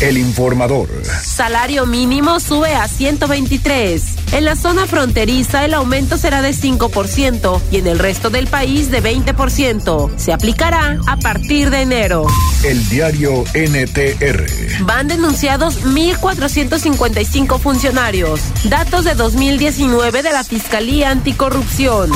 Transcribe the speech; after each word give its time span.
El 0.00 0.16
informador. 0.16 0.88
Salario 1.22 1.84
mínimo 1.84 2.40
sube 2.40 2.74
a 2.74 2.88
123. 2.88 4.02
En 4.32 4.46
la 4.46 4.56
zona 4.56 4.86
fronteriza 4.86 5.66
el 5.66 5.74
aumento 5.74 6.16
será 6.16 6.40
de 6.40 6.52
5% 6.52 7.60
y 7.70 7.76
en 7.76 7.86
el 7.86 7.98
resto 7.98 8.30
del 8.30 8.46
país 8.46 8.90
de 8.90 9.02
20%. 9.02 10.10
Se 10.16 10.32
aplicará 10.32 10.98
a 11.06 11.18
partir 11.18 11.68
de 11.68 11.82
enero. 11.82 12.26
El 12.64 12.88
diario 12.88 13.44
NTR. 13.52 14.84
Van 14.86 15.06
denunciados 15.06 15.84
1.455 15.84 17.58
funcionarios. 17.58 18.40
Datos 18.64 19.04
de 19.04 19.14
2019 19.14 20.22
de 20.22 20.32
la 20.32 20.44
Fiscalía 20.44 21.10
Anticorrupción. 21.10 22.10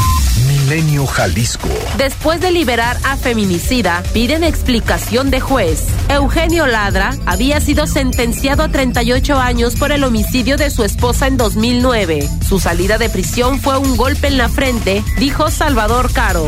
Milenio 0.64 1.06
Jalisco. 1.06 1.68
Después 1.98 2.41
de 2.41 2.50
liberar 2.50 2.96
a 3.04 3.18
feminicida, 3.18 4.02
piden 4.14 4.42
explicación 4.42 5.30
de 5.30 5.38
juez. 5.38 5.84
Eugenio 6.09 6.66
Ladra 6.66 7.14
había 7.27 7.60
sido 7.60 7.87
sentenciado 7.87 8.62
a 8.62 8.68
38 8.70 9.38
años 9.38 9.74
por 9.74 9.92
el 9.92 10.04
homicidio 10.04 10.56
de 10.56 10.70
su 10.70 10.82
esposa 10.82 11.27
en 11.27 11.37
2009. 11.37 12.27
Su 12.48 12.60
salida 12.60 12.96
de 12.96 13.10
prisión 13.10 13.60
fue 13.60 13.77
un 13.77 13.98
golpe 13.98 14.28
en 14.28 14.38
la 14.38 14.48
frente, 14.48 15.04
dijo 15.18 15.50
Salvador 15.50 16.10
Caro. 16.12 16.46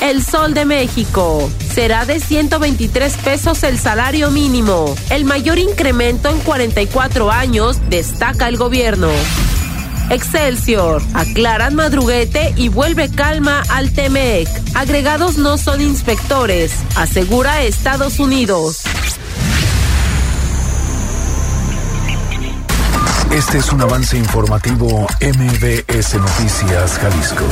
El 0.00 0.24
Sol 0.24 0.54
de 0.54 0.64
México. 0.64 1.50
Será 1.74 2.06
de 2.06 2.20
123 2.20 3.16
pesos 3.16 3.64
el 3.64 3.78
salario 3.80 4.30
mínimo, 4.30 4.94
el 5.10 5.24
mayor 5.24 5.58
incremento 5.58 6.28
en 6.28 6.38
44 6.38 7.30
años, 7.32 7.78
destaca 7.88 8.46
el 8.46 8.56
gobierno. 8.56 9.08
Excelsior. 10.10 11.02
Aclaran 11.14 11.74
madruguete 11.76 12.52
y 12.56 12.68
vuelve 12.68 13.08
calma 13.08 13.62
al 13.70 13.92
TEMEC. 13.92 14.48
Agregados 14.74 15.38
no 15.38 15.56
son 15.56 15.80
inspectores, 15.80 16.74
asegura 16.96 17.62
Estados 17.62 18.18
Unidos. 18.18 18.82
Este 23.32 23.58
es 23.58 23.72
un 23.72 23.80
avance 23.80 24.18
informativo 24.18 25.06
MBS 25.20 26.14
Noticias 26.16 26.98
Jalisco. 26.98 27.44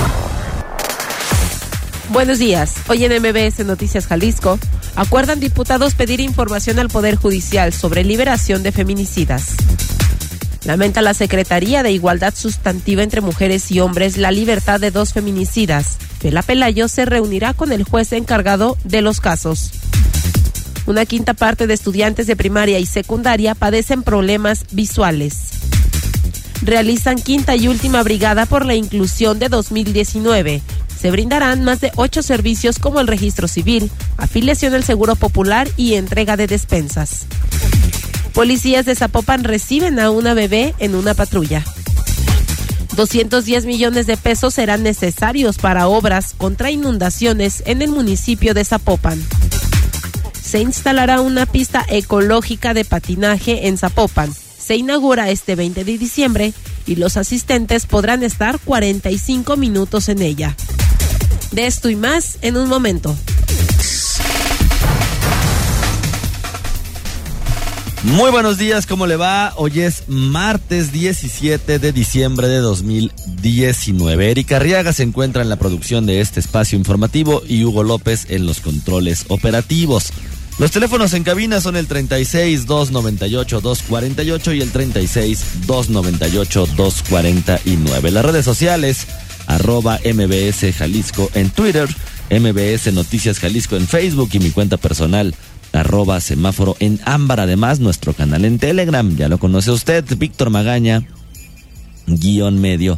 Buenos 2.11 2.41
días. 2.41 2.75
Hoy 2.89 3.05
en 3.05 3.23
MBS 3.23 3.65
Noticias 3.65 4.09
Jalisco, 4.09 4.59
acuerdan 4.97 5.39
diputados 5.39 5.95
pedir 5.95 6.19
información 6.19 6.81
al 6.81 6.89
Poder 6.89 7.15
Judicial 7.15 7.73
sobre 7.73 8.03
liberación 8.03 8.65
de 8.65 8.73
feminicidas. 8.73 9.55
Lamenta 10.65 11.03
la 11.03 11.15
Secretaría 11.15 11.83
de 11.83 11.93
Igualdad 11.93 12.35
Sustantiva 12.37 13.03
entre 13.03 13.21
Mujeres 13.21 13.71
y 13.71 13.81
Hombres 13.81 14.17
la 14.17 14.31
libertad 14.31 14.81
de 14.81 14.91
dos 14.91 15.13
feminicidas. 15.13 15.99
Pela 16.21 16.43
Pelayo 16.43 16.89
se 16.89 17.05
reunirá 17.05 17.55
con 17.55 17.73
el 17.73 17.85
juez 17.85 18.13
encargado 18.13 18.77
de 18.85 19.03
los 19.03 19.21
casos. 19.21 19.71
Una 20.87 21.05
quinta 21.07 21.35
parte 21.35 21.67
de 21.67 21.75
estudiantes 21.75 22.27
de 22.27 22.35
primaria 22.35 22.79
y 22.79 22.87
secundaria 22.87 23.55
padecen 23.55 24.03
problemas 24.03 24.65
visuales. 24.73 25.51
Realizan 26.63 27.21
quinta 27.21 27.55
y 27.57 27.69
última 27.69 28.03
brigada 28.03 28.47
por 28.47 28.67
la 28.67 28.75
inclusión 28.75 29.39
de 29.39 29.49
2019. 29.49 30.63
Se 31.01 31.11
brindarán 31.11 31.63
más 31.63 31.81
de 31.81 31.93
ocho 31.95 32.23
servicios 32.23 32.79
como 32.79 33.01
el 33.01 33.07
registro 33.07 33.47
civil, 33.47 33.91
afiliación 34.17 34.75
al 34.75 34.83
Seguro 34.83 35.15
Popular 35.15 35.69
y 35.77 35.95
entrega 35.95 36.37
de 36.37 36.49
despensas. 36.49 37.27
Policías 38.39 38.87
de 38.87 38.95
Zapopan 38.95 39.43
reciben 39.43 39.99
a 39.99 40.13
una 40.13 40.33
bebé 40.33 40.73
en 40.79 40.95
una 40.95 41.13
patrulla. 41.13 41.65
210 42.95 43.67
millones 43.67 44.07
de 44.07 44.17
pesos 44.17 44.55
serán 44.55 44.85
necesarios 44.85 45.59
para 45.59 45.89
obras 45.89 46.35
contra 46.39 46.71
inundaciones 46.71 47.65
en 47.67 47.83
el 47.83 47.91
municipio 47.91 48.55
de 48.55 48.65
Zapopan. 48.65 49.21
Se 50.41 50.61
instalará 50.61 51.21
una 51.21 51.47
pista 51.47 51.85
ecológica 51.89 52.75
de 52.75 52.85
patinaje 52.85 53.67
en 53.67 53.77
Zapopan. 53.77 54.33
Se 54.33 54.77
inaugura 54.77 55.31
este 55.31 55.57
20 55.57 55.83
de 55.83 55.99
diciembre 55.99 56.53
y 56.87 56.95
los 56.95 57.17
asistentes 57.17 57.87
podrán 57.87 58.23
estar 58.23 58.61
45 58.61 59.57
minutos 59.57 60.09
en 60.09 60.23
ella. 60.23 60.55
De 61.51 61.67
esto 61.67 61.91
y 61.91 61.97
más 61.97 62.39
en 62.43 62.57
un 62.57 62.69
momento. 62.69 63.17
Muy 68.05 68.31
buenos 68.31 68.59
días, 68.59 68.87
¿cómo 68.87 69.09
le 69.09 69.17
va? 69.17 69.53
Hoy 69.57 69.81
es 69.81 70.05
martes 70.07 70.93
17 70.93 71.81
de 71.81 71.93
diciembre 71.93 72.47
de 72.47 72.59
2019. 72.59 74.31
Erika 74.31 74.57
Arriaga 74.57 74.93
se 74.93 75.03
encuentra 75.03 75.43
en 75.43 75.49
la 75.49 75.57
producción 75.57 76.07
de 76.07 76.21
este 76.21 76.39
espacio 76.39 76.79
informativo 76.79 77.43
y 77.47 77.65
Hugo 77.65 77.83
López 77.83 78.27
en 78.31 78.47
los 78.47 78.61
controles 78.61 79.25
operativos. 79.29 80.13
Los 80.61 80.71
teléfonos 80.71 81.13
en 81.13 81.25
cabina 81.25 81.61
son 81.61 81.77
el 81.77 81.89
36 81.89 82.67
298 82.67 83.61
248 83.61 84.53
y 84.53 84.61
el 84.61 84.71
36 84.71 85.45
298 85.67 86.67
249. 86.77 88.11
Las 88.13 88.25
redes 88.25 88.45
sociales, 88.45 89.09
arroba 89.49 89.99
MBS 90.05 90.73
Jalisco 90.77 91.31
en 91.35 91.51
Twitter, 91.51 91.89
MBS 92.31 92.93
Noticias 92.93 93.41
Jalisco 93.41 93.75
en 93.75 93.89
Facebook 93.89 94.31
y 94.35 94.39
mi 94.39 94.51
cuenta 94.51 94.77
personal 94.77 95.35
arroba 95.73 96.21
semáforo 96.21 96.77
en 96.81 97.01
ámbar. 97.05 97.41
Además, 97.41 97.81
nuestro 97.81 98.13
canal 98.13 98.45
en 98.45 98.59
Telegram, 98.59 99.17
ya 99.17 99.29
lo 99.29 99.39
conoce 99.39 99.71
usted, 99.71 100.05
Víctor 100.17 100.51
Magaña, 100.51 101.05
guion 102.07 102.61
medio 102.61 102.97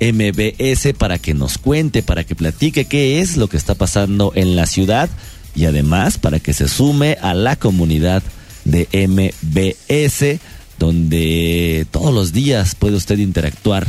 MBS, 0.00 0.94
para 0.98 1.18
que 1.18 1.34
nos 1.34 1.58
cuente, 1.58 2.02
para 2.02 2.24
que 2.24 2.34
platique 2.34 2.86
qué 2.86 3.20
es 3.20 3.36
lo 3.36 3.48
que 3.48 3.56
está 3.56 3.74
pasando 3.74 4.32
en 4.34 4.56
la 4.56 4.66
ciudad 4.66 5.08
y 5.54 5.66
además 5.66 6.18
para 6.18 6.40
que 6.40 6.54
se 6.54 6.66
sume 6.68 7.18
a 7.20 7.34
la 7.34 7.56
comunidad 7.56 8.22
de 8.64 8.88
MBS, 9.06 10.40
donde 10.78 11.86
todos 11.90 12.12
los 12.12 12.32
días 12.32 12.74
puede 12.74 12.96
usted 12.96 13.18
interactuar 13.18 13.86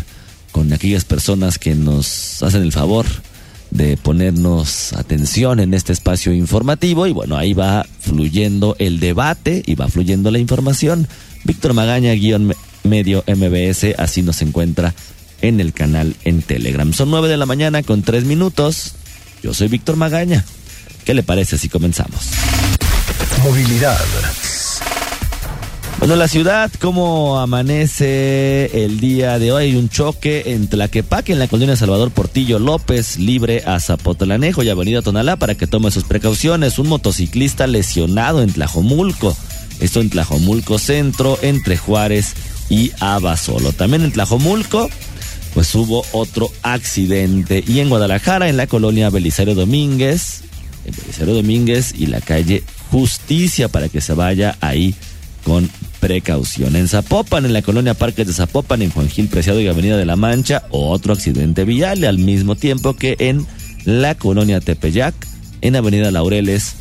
con 0.51 0.71
aquellas 0.71 1.05
personas 1.05 1.57
que 1.57 1.73
nos 1.73 2.43
hacen 2.43 2.61
el 2.61 2.71
favor 2.71 3.07
de 3.73 3.97
ponernos 3.97 4.93
atención 4.93 5.59
en 5.59 5.73
este 5.73 5.93
espacio 5.93 6.31
informativo 6.31 7.07
y 7.07 7.11
bueno, 7.11 7.37
ahí 7.37 7.53
va 7.53 7.85
fluyendo 7.99 8.75
el 8.77 8.99
debate 8.99 9.63
y 9.65 9.73
va 9.75 9.87
fluyendo 9.87 10.29
la 10.29 10.37
información. 10.37 11.07
Víctor 11.43 11.73
Magaña, 11.73 12.13
guion 12.13 12.53
medio 12.83 13.23
MBS, 13.27 13.95
así 13.97 14.21
nos 14.21 14.41
encuentra 14.41 14.93
en 15.41 15.59
el 15.59 15.73
canal 15.73 16.15
en 16.23 16.43
Telegram. 16.43 16.93
Son 16.93 17.09
nueve 17.09 17.27
de 17.27 17.37
la 17.37 17.47
mañana 17.47 17.81
con 17.81 18.03
tres 18.03 18.25
minutos. 18.25 18.93
Yo 19.41 19.53
soy 19.53 19.69
Víctor 19.69 19.95
Magaña. 19.95 20.45
¿Qué 21.03 21.13
le 21.13 21.23
parece 21.23 21.57
si 21.57 21.67
comenzamos? 21.67 22.29
Movilidad. 23.43 23.99
Bueno, 26.03 26.17
la 26.17 26.27
ciudad, 26.27 26.69
¿cómo 26.81 27.39
amanece 27.39 28.83
el 28.83 28.99
día 28.99 29.39
de 29.39 29.53
hoy? 29.53 29.63
Hay 29.67 29.75
un 29.77 29.87
choque 29.87 30.43
en 30.47 30.67
Tlaquepaque, 30.67 31.31
en 31.31 31.39
la 31.39 31.47
colonia 31.47 31.77
Salvador 31.77 32.11
Portillo 32.11 32.59
López, 32.59 33.17
libre 33.19 33.63
a 33.65 33.79
Zapotlanejo 33.79 34.63
y 34.63 34.69
Avenida 34.69 35.01
Tonalá 35.01 35.37
para 35.37 35.55
que 35.55 35.65
tome 35.65 35.91
sus 35.91 36.03
precauciones. 36.03 36.77
Un 36.77 36.89
motociclista 36.89 37.67
lesionado 37.67 38.41
en 38.41 38.51
Tlajomulco. 38.51 39.33
Esto 39.79 40.01
en 40.01 40.09
Tlajomulco 40.09 40.77
Centro, 40.77 41.39
entre 41.41 41.77
Juárez 41.77 42.33
y 42.69 42.91
Abasolo. 42.99 43.71
También 43.71 44.03
en 44.03 44.11
Tlajomulco, 44.11 44.89
pues 45.53 45.73
hubo 45.73 46.05
otro 46.11 46.51
accidente. 46.63 47.63
Y 47.65 47.79
en 47.79 47.87
Guadalajara, 47.87 48.49
en 48.49 48.57
la 48.57 48.67
colonia 48.67 49.09
Belisario 49.09 49.55
Domínguez, 49.55 50.41
en 50.85 50.93
Belisario 50.97 51.33
Domínguez 51.33 51.93
y 51.97 52.07
la 52.07 52.19
calle 52.19 52.61
Justicia 52.91 53.69
para 53.69 53.87
que 53.87 54.01
se 54.01 54.13
vaya 54.13 54.57
ahí 54.59 54.93
con 55.43 55.69
precaución. 55.99 56.75
En 56.75 56.87
Zapopan, 56.87 57.45
en 57.45 57.53
la 57.53 57.61
colonia 57.61 57.93
Parques 57.93 58.27
de 58.27 58.33
Zapopan, 58.33 58.81
en 58.81 58.89
Juan 58.89 59.09
Gil 59.09 59.27
Preciado 59.27 59.61
y 59.61 59.67
Avenida 59.67 59.97
de 59.97 60.05
la 60.05 60.15
Mancha, 60.15 60.63
otro 60.69 61.13
accidente 61.13 61.63
vial, 61.65 62.03
al 62.03 62.17
mismo 62.17 62.55
tiempo 62.55 62.95
que 62.95 63.15
en 63.19 63.45
la 63.85 64.15
colonia 64.15 64.59
Tepeyac, 64.59 65.13
en 65.61 65.75
Avenida 65.75 66.11
Laureles 66.11 66.75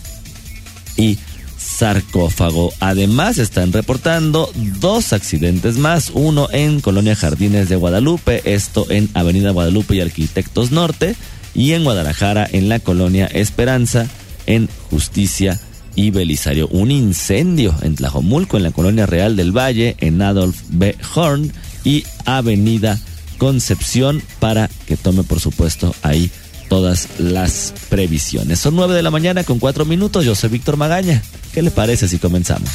y 0.97 1.19
Sarcófago. 1.56 2.73
Además, 2.81 3.38
están 3.38 3.73
reportando 3.73 4.50
dos 4.81 5.12
accidentes 5.12 5.79
más, 5.79 6.11
uno 6.14 6.49
en 6.53 6.81
Colonia 6.81 7.14
Jardines 7.14 7.69
de 7.69 7.76
Guadalupe, 7.76 8.43
esto 8.53 8.87
en 8.91 9.09
Avenida 9.14 9.50
Guadalupe 9.50 9.94
y 9.97 10.00
Arquitectos 10.00 10.73
Norte, 10.73 11.14
y 11.55 11.73
en 11.73 11.85
Guadalajara, 11.85 12.49
en 12.50 12.69
la 12.69 12.81
colonia 12.81 13.26
Esperanza, 13.26 14.09
en 14.47 14.69
Justicia 14.91 15.61
y 15.94 16.11
Belisario. 16.11 16.69
Un 16.69 16.91
incendio 16.91 17.75
en 17.83 17.97
Tlajomulco, 17.97 18.56
en 18.56 18.62
la 18.62 18.71
colonia 18.71 19.06
Real 19.06 19.37
del 19.37 19.56
Valle, 19.56 19.97
en 20.00 20.21
Adolf 20.23 20.56
B. 20.69 20.97
Horn 21.15 21.53
y 21.85 22.05
Avenida 22.25 22.99
Concepción 23.39 24.23
para 24.39 24.69
que 24.87 24.97
tome, 24.97 25.25
por 25.25 25.41
supuesto, 25.41 25.94
ahí 26.03 26.31
todas 26.69 27.09
las 27.19 27.75
previsiones. 27.89 28.61
Son 28.61 28.77
nueve 28.77 28.94
de 28.94 29.03
la 29.03 29.11
mañana 29.11 29.44
con 29.44 29.59
cuatro 29.59 29.85
minutos. 29.85 30.25
Yo 30.25 30.35
soy 30.35 30.50
Víctor 30.50 30.77
Magaña. 30.77 31.23
¿Qué 31.53 31.61
le 31.61 31.71
parece 31.71 32.09
si 32.09 32.19
comenzamos? 32.19 32.71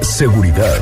Seguridad. 0.00 0.80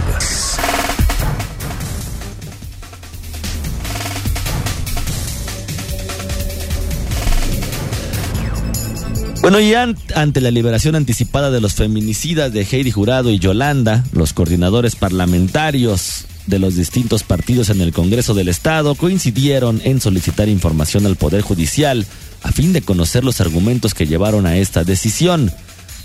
Bueno, 9.49 9.61
y 9.61 9.75
ante 9.75 10.41
la 10.41 10.51
liberación 10.51 10.97
anticipada 10.97 11.53
de 11.53 11.61
los 11.61 11.75
feminicidas 11.75 12.53
de 12.53 12.67
Heidi 12.69 12.91
Jurado 12.91 13.31
y 13.31 13.39
Yolanda, 13.39 14.03
los 14.11 14.33
coordinadores 14.33 14.97
parlamentarios 14.97 16.25
de 16.49 16.59
los 16.59 16.75
distintos 16.75 17.23
partidos 17.23 17.71
en 17.71 17.81
el 17.81 17.93
Congreso 17.93 18.35
del 18.35 18.49
Estado 18.49 18.97
coincidieron 18.97 19.81
en 19.85 20.01
solicitar 20.01 20.49
información 20.49 21.07
al 21.07 21.15
Poder 21.15 21.43
Judicial 21.43 22.05
a 22.43 22.51
fin 22.51 22.73
de 22.73 22.83
conocer 22.83 23.23
los 23.23 23.41
argumentos 23.41 23.95
que 23.95 24.09
llevaron 24.09 24.47
a 24.47 24.57
esta 24.57 24.83
decisión. 24.83 25.53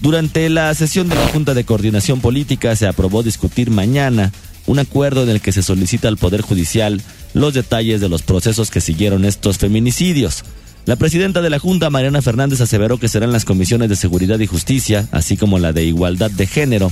Durante 0.02 0.48
la 0.52 0.72
sesión 0.76 1.10
de 1.10 1.16
la 1.16 1.28
Junta 1.30 1.56
de 1.56 1.64
Coordinación 1.64 2.22
Política 2.22 2.76
se 2.76 2.86
aprobó 2.86 3.24
discutir 3.24 3.72
mañana 3.72 4.32
un 4.68 4.78
acuerdo 4.78 5.24
en 5.24 5.30
el 5.30 5.42
que 5.42 5.52
se 5.52 5.64
solicita 5.64 6.10
al 6.10 6.18
Poder 6.18 6.42
Judicial 6.42 7.02
los 7.34 7.56
detalles 7.56 8.02
de 8.02 8.10
los 8.10 8.22
procesos 8.22 8.70
que 8.70 8.82
siguieron 8.82 9.26
estos 9.26 9.58
feminicidios. 9.58 10.44
La 10.86 10.96
presidenta 10.96 11.42
de 11.42 11.50
la 11.52 11.60
Junta, 11.60 11.92
Mariana 11.92 12.24
Fernández, 12.24 12.60
aseveró 12.60 12.98
que 12.98 13.08
serán 13.08 13.32
las 13.32 13.46
comisiones 13.46 13.90
de 13.90 13.96
Seguridad 13.96 14.40
y 14.40 14.48
Justicia, 14.48 15.08
así 15.12 15.38
como 15.38 15.60
la 15.60 15.74
de 15.74 15.84
Igualdad 15.84 16.32
de 16.32 16.48
Género, 16.48 16.92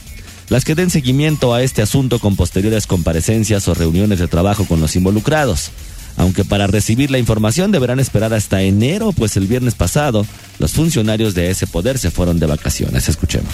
las 0.49 0.63
que 0.63 0.75
den 0.75 0.91
seguimiento 0.91 1.53
a 1.53 1.63
este 1.63 1.81
asunto 1.81 2.19
con 2.19 2.35
posteriores 2.35 2.85
comparecencias 2.85 3.67
o 3.67 3.73
reuniones 3.73 4.19
de 4.19 4.27
trabajo 4.27 4.65
con 4.65 4.79
los 4.79 4.95
involucrados. 4.95 5.71
Aunque 6.17 6.45
para 6.45 6.67
recibir 6.67 7.09
la 7.09 7.17
información 7.17 7.71
deberán 7.71 7.99
esperar 7.99 8.33
hasta 8.33 8.61
enero, 8.61 9.11
pues 9.11 9.37
el 9.37 9.47
viernes 9.47 9.73
pasado 9.73 10.25
los 10.59 10.73
funcionarios 10.73 11.33
de 11.33 11.49
ese 11.49 11.65
poder 11.65 11.97
se 11.97 12.11
fueron 12.11 12.39
de 12.39 12.45
vacaciones. 12.45 13.09
Escuchemos. 13.09 13.51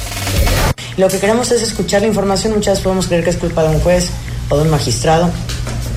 Lo 0.98 1.08
que 1.08 1.20
queremos 1.20 1.52
es 1.52 1.62
escuchar 1.62 2.02
la 2.02 2.08
información. 2.08 2.54
Muchas 2.54 2.74
veces 2.74 2.84
podemos 2.84 3.08
creer 3.08 3.24
que 3.24 3.30
es 3.30 3.38
culpa 3.38 3.64
de 3.64 3.76
un 3.76 3.82
juez 3.82 4.10
o 4.50 4.58
de 4.58 4.64
un 4.64 4.70
magistrado 4.70 5.32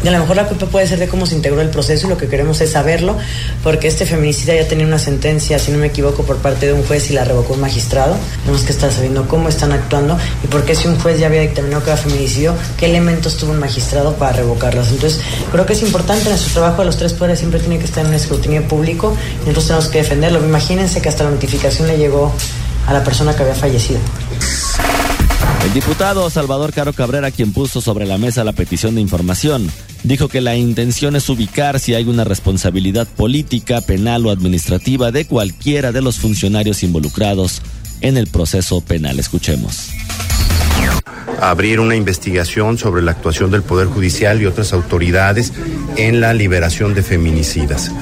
y 0.02 0.08
a 0.08 0.12
lo 0.12 0.18
mejor 0.20 0.36
la 0.36 0.46
culpa 0.46 0.66
puede 0.66 0.86
ser 0.86 0.98
de 0.98 1.08
cómo 1.08 1.26
se 1.26 1.34
integró 1.34 1.60
el 1.60 1.70
proceso 1.70 2.06
y 2.06 2.10
lo 2.10 2.16
que 2.16 2.28
queremos 2.28 2.60
es 2.60 2.70
saberlo, 2.70 3.16
porque 3.62 3.88
este 3.88 4.06
feminicida 4.06 4.54
ya 4.54 4.68
tenía 4.68 4.86
una 4.86 4.98
sentencia, 4.98 5.58
si 5.58 5.72
no 5.72 5.78
me 5.78 5.88
equivoco, 5.88 6.22
por 6.22 6.36
parte 6.36 6.66
de 6.66 6.72
un 6.72 6.84
juez 6.84 7.10
y 7.10 7.14
la 7.14 7.24
revocó 7.24 7.54
un 7.54 7.60
magistrado. 7.60 8.16
Tenemos 8.42 8.62
que 8.62 8.72
estar 8.72 8.92
sabiendo 8.92 9.26
cómo 9.26 9.48
están 9.48 9.72
actuando 9.72 10.16
y 10.44 10.46
por 10.46 10.64
qué 10.64 10.74
si 10.74 10.88
un 10.88 10.98
juez 10.98 11.18
ya 11.18 11.26
había 11.26 11.40
dictaminado 11.40 11.82
que 11.82 11.90
era 11.90 11.96
feminicidio, 11.96 12.54
qué 12.76 12.86
elementos 12.86 13.36
tuvo 13.36 13.52
un 13.52 13.58
magistrado 13.58 14.14
para 14.14 14.32
revocarlos. 14.32 14.88
Entonces, 14.88 15.20
creo 15.50 15.66
que 15.66 15.72
es 15.72 15.82
importante, 15.82 16.24
en 16.24 16.30
nuestro 16.30 16.52
trabajo 16.52 16.82
de 16.82 16.86
los 16.86 16.96
tres 16.96 17.12
poderes 17.12 17.38
siempre 17.38 17.60
tiene 17.60 17.78
que 17.78 17.84
estar 17.84 18.04
en 18.04 18.10
un 18.10 18.14
escrutinio 18.14 18.66
público 18.68 19.16
y 19.36 19.40
nosotros 19.40 19.66
tenemos 19.66 19.88
que 19.88 19.98
defenderlo. 19.98 20.44
Imagínense 20.44 21.02
que 21.02 21.08
hasta 21.08 21.24
la 21.24 21.30
notificación 21.30 21.88
le 21.88 21.98
llegó 21.98 22.32
a 22.86 22.92
la 22.92 23.02
persona 23.02 23.34
que 23.34 23.42
había 23.42 23.54
fallecido. 23.54 23.98
El 25.64 25.74
diputado 25.74 26.30
Salvador 26.30 26.72
Caro 26.72 26.92
Cabrera, 26.92 27.30
quien 27.30 27.52
puso 27.52 27.80
sobre 27.80 28.06
la 28.06 28.16
mesa 28.16 28.44
la 28.44 28.52
petición 28.52 28.94
de 28.94 29.02
información, 29.02 29.70
dijo 30.08 30.28
que 30.28 30.40
la 30.40 30.56
intención 30.56 31.16
es 31.16 31.28
ubicar 31.28 31.78
si 31.78 31.94
hay 31.94 32.04
una 32.04 32.24
responsabilidad 32.24 33.06
política, 33.06 33.80
penal 33.80 34.26
o 34.26 34.30
administrativa 34.30 35.12
de 35.12 35.26
cualquiera 35.26 35.92
de 35.92 36.02
los 36.02 36.18
funcionarios 36.18 36.82
involucrados 36.82 37.62
en 38.00 38.16
el 38.16 38.26
proceso 38.26 38.80
penal. 38.80 39.18
Escuchemos 39.18 39.90
abrir 41.40 41.80
una 41.80 41.94
investigación 41.94 42.78
sobre 42.78 43.02
la 43.02 43.12
actuación 43.12 43.50
del 43.50 43.62
Poder 43.62 43.86
Judicial 43.86 44.40
y 44.42 44.46
otras 44.46 44.72
autoridades 44.72 45.52
en 45.96 46.20
la 46.20 46.34
liberación 46.34 46.94
de 46.94 47.02
feminicidas. 47.02 47.92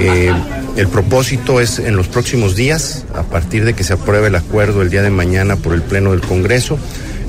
Eh, 0.00 0.32
el 0.76 0.88
propósito 0.88 1.60
es 1.60 1.78
en 1.78 1.96
los 1.96 2.08
próximos 2.08 2.56
días, 2.56 3.04
a 3.14 3.24
partir 3.24 3.64
de 3.64 3.74
que 3.74 3.84
se 3.84 3.94
apruebe 3.94 4.28
el 4.28 4.34
acuerdo 4.36 4.82
el 4.82 4.90
día 4.90 5.02
de 5.02 5.10
mañana 5.10 5.56
por 5.56 5.74
el 5.74 5.82
Pleno 5.82 6.12
del 6.12 6.20
Congreso, 6.20 6.78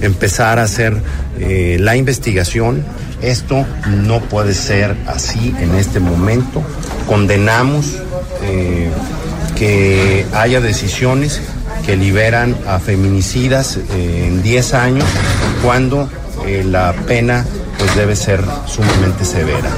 empezar 0.02 0.60
a 0.60 0.64
hacer 0.64 1.02
eh, 1.40 1.78
la 1.80 1.96
investigación. 1.96 2.84
Esto 3.22 3.66
no 3.88 4.22
puede 4.22 4.54
ser 4.54 4.96
así 5.08 5.54
en 5.60 5.76
este 5.76 6.00
momento. 6.00 6.64
Condenamos 7.08 7.98
eh, 8.44 8.90
que 9.56 10.26
haya 10.34 10.62
decisiones 10.62 11.42
que 11.86 11.96
liberan 11.96 12.56
a 12.68 12.80
feminicidas 12.80 13.78
eh, 13.78 14.26
en 14.28 14.42
10 14.42 14.74
años 14.74 15.06
cuando 15.64 16.10
la 16.66 16.94
pena 17.08 17.46
pues 17.78 17.96
debe 17.96 18.16
ser 18.16 18.44
sumamente 18.68 19.24
severa. 19.24 19.70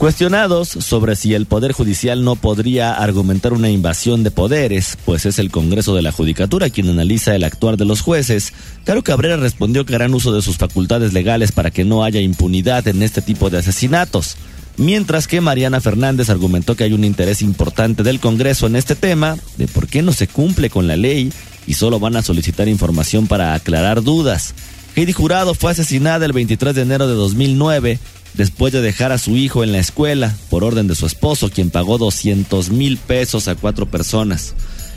Cuestionados 0.00 0.70
sobre 0.70 1.14
si 1.14 1.34
el 1.34 1.44
Poder 1.44 1.72
Judicial 1.72 2.24
no 2.24 2.34
podría 2.34 2.94
argumentar 2.94 3.52
una 3.52 3.68
invasión 3.68 4.22
de 4.22 4.30
poderes, 4.30 4.96
pues 5.04 5.26
es 5.26 5.38
el 5.38 5.50
Congreso 5.50 5.94
de 5.94 6.00
la 6.00 6.10
Judicatura 6.10 6.70
quien 6.70 6.88
analiza 6.88 7.36
el 7.36 7.44
actuar 7.44 7.76
de 7.76 7.84
los 7.84 8.00
jueces, 8.00 8.54
Caro 8.84 9.02
Cabrera 9.02 9.36
respondió 9.36 9.84
que 9.84 9.94
harán 9.94 10.14
uso 10.14 10.32
de 10.32 10.40
sus 10.40 10.56
facultades 10.56 11.12
legales 11.12 11.52
para 11.52 11.70
que 11.70 11.84
no 11.84 12.02
haya 12.02 12.18
impunidad 12.18 12.88
en 12.88 13.02
este 13.02 13.20
tipo 13.20 13.50
de 13.50 13.58
asesinatos. 13.58 14.38
Mientras 14.78 15.26
que 15.26 15.42
Mariana 15.42 15.82
Fernández 15.82 16.30
argumentó 16.30 16.76
que 16.76 16.84
hay 16.84 16.94
un 16.94 17.04
interés 17.04 17.42
importante 17.42 18.02
del 18.02 18.20
Congreso 18.20 18.68
en 18.68 18.76
este 18.76 18.94
tema, 18.94 19.36
de 19.58 19.68
por 19.68 19.86
qué 19.86 20.00
no 20.00 20.14
se 20.14 20.28
cumple 20.28 20.70
con 20.70 20.86
la 20.86 20.96
ley 20.96 21.30
y 21.66 21.74
solo 21.74 22.00
van 22.00 22.16
a 22.16 22.22
solicitar 22.22 22.68
información 22.68 23.26
para 23.26 23.52
aclarar 23.52 24.02
dudas. 24.02 24.54
Heidi 24.96 25.12
Jurado 25.12 25.52
fue 25.52 25.72
asesinada 25.72 26.24
el 26.24 26.32
23 26.32 26.74
de 26.74 26.82
enero 26.82 27.06
de 27.06 27.14
2009 27.14 27.98
después 28.34 28.72
de 28.72 28.80
dejar 28.80 29.12
a 29.12 29.18
su 29.18 29.36
hijo 29.36 29.64
en 29.64 29.72
la 29.72 29.78
escuela 29.78 30.34
por 30.48 30.64
orden 30.64 30.86
de 30.86 30.94
su 30.94 31.06
esposo, 31.06 31.50
quien 31.50 31.70
pagó 31.70 31.98
200 31.98 32.70
mil 32.70 32.96
pesos 32.96 33.48
a 33.48 33.54
cuatro 33.54 33.86
personas. 33.86 34.54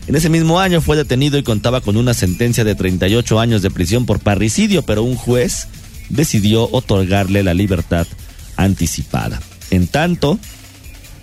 En 0.07 0.15
ese 0.15 0.29
mismo 0.29 0.59
año 0.59 0.81
fue 0.81 0.97
detenido 0.97 1.37
y 1.37 1.43
contaba 1.43 1.81
con 1.81 1.95
una 1.95 2.13
sentencia 2.13 2.63
de 2.63 2.75
38 2.75 3.39
años 3.39 3.61
de 3.61 3.71
prisión 3.71 4.05
por 4.05 4.19
parricidio, 4.19 4.83
pero 4.83 5.03
un 5.03 5.15
juez 5.15 5.67
decidió 6.09 6.69
otorgarle 6.71 7.43
la 7.43 7.53
libertad 7.53 8.05
anticipada. 8.57 9.41
En 9.71 9.87
tanto, 9.87 10.39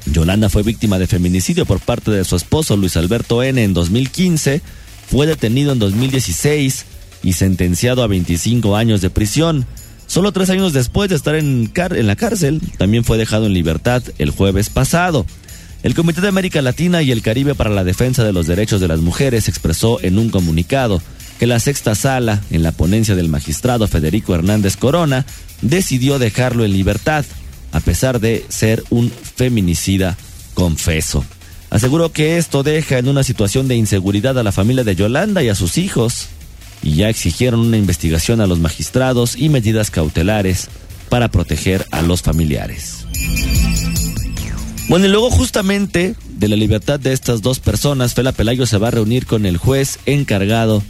Yolanda 0.06 0.49
fue 0.49 0.63
víctima 0.63 0.99
de 0.99 1.06
feminicidio 1.06 1.67
por 1.67 1.81
parte 1.81 2.11
de 2.11 2.25
su 2.25 2.37
esposo 2.37 2.77
Luis 2.77 2.97
Alberto 2.97 3.43
N. 3.43 3.63
en 3.63 3.75
2015, 3.75 4.63
fue 5.11 5.27
detenido 5.27 5.73
en 5.73 5.79
2016 5.79 6.87
y 7.23 7.35
sentenciado 7.35 8.03
a 8.03 8.06
25 8.06 8.77
años 8.77 9.01
de 9.01 9.11
prisión. 9.11 9.67
Solo 10.11 10.33
tres 10.33 10.51
años 10.51 10.73
después 10.73 11.09
de 11.09 11.15
estar 11.15 11.37
en, 11.37 11.71
en 11.73 12.07
la 12.09 12.17
cárcel, 12.17 12.61
también 12.79 13.05
fue 13.05 13.17
dejado 13.17 13.47
en 13.47 13.55
libertad 13.55 14.03
el 14.19 14.31
jueves 14.31 14.69
pasado. 14.69 15.25
El 15.84 15.94
Comité 15.94 16.20
de 16.20 16.27
América 16.27 16.61
Latina 16.63 17.01
y 17.01 17.13
el 17.13 17.23
Caribe 17.23 17.55
para 17.55 17.70
la 17.70 17.84
Defensa 17.84 18.25
de 18.25 18.32
los 18.32 18.49
Derechos 18.49 18.81
de 18.81 18.89
las 18.89 18.99
Mujeres 18.99 19.46
expresó 19.46 20.01
en 20.03 20.19
un 20.19 20.29
comunicado 20.29 21.01
que 21.39 21.46
la 21.46 21.61
sexta 21.61 21.94
sala, 21.94 22.41
en 22.51 22.65
la 22.65 22.73
ponencia 22.73 23.15
del 23.15 23.29
magistrado 23.29 23.87
Federico 23.87 24.34
Hernández 24.34 24.77
Corona, 24.77 25.27
decidió 25.63 26.19
dejarlo 26.19 26.65
en 26.65 26.73
libertad, 26.73 27.25
a 27.70 27.79
pesar 27.79 28.19
de 28.19 28.44
ser 28.49 28.82
un 28.91 29.13
feminicida 29.13 30.19
confeso. 30.55 31.25
Aseguró 31.70 32.11
que 32.11 32.37
esto 32.37 32.65
deja 32.65 32.99
en 32.99 33.06
una 33.06 33.23
situación 33.23 33.69
de 33.69 33.77
inseguridad 33.77 34.37
a 34.41 34.43
la 34.43 34.51
familia 34.51 34.82
de 34.82 34.96
Yolanda 34.96 35.44
y 35.44 35.51
a 35.51 35.55
sus 35.55 35.79
hijos, 35.79 36.31
y 36.82 36.96
ya 36.96 37.08
exigieron 37.08 37.60
una 37.60 37.77
investigación 37.77 38.41
a 38.41 38.46
los 38.46 38.58
magistrados 38.58 39.37
y 39.37 39.49
medidas 39.49 39.91
cautelares 39.91 40.69
para 41.08 41.29
proteger 41.29 41.87
a 41.91 42.03
los 42.03 42.22
familiares. 42.22 43.06
Bueno, 44.89 45.06
y 45.06 45.08
luego 45.08 45.31
justamente 45.31 46.15
de 46.29 46.49
la 46.49 46.56
libertad 46.56 46.99
de 46.99 47.13
estas 47.13 47.43
dos 47.43 47.60
personas, 47.60 48.15
Fela 48.15 48.32
Pelayo 48.32 48.67
se 48.67 48.79
va 48.79 48.89
a 48.89 48.93
reunir 48.93 49.27
con 49.27 49.46
el 49.46 49.56
juez 49.56 49.99
encargado 50.06 50.82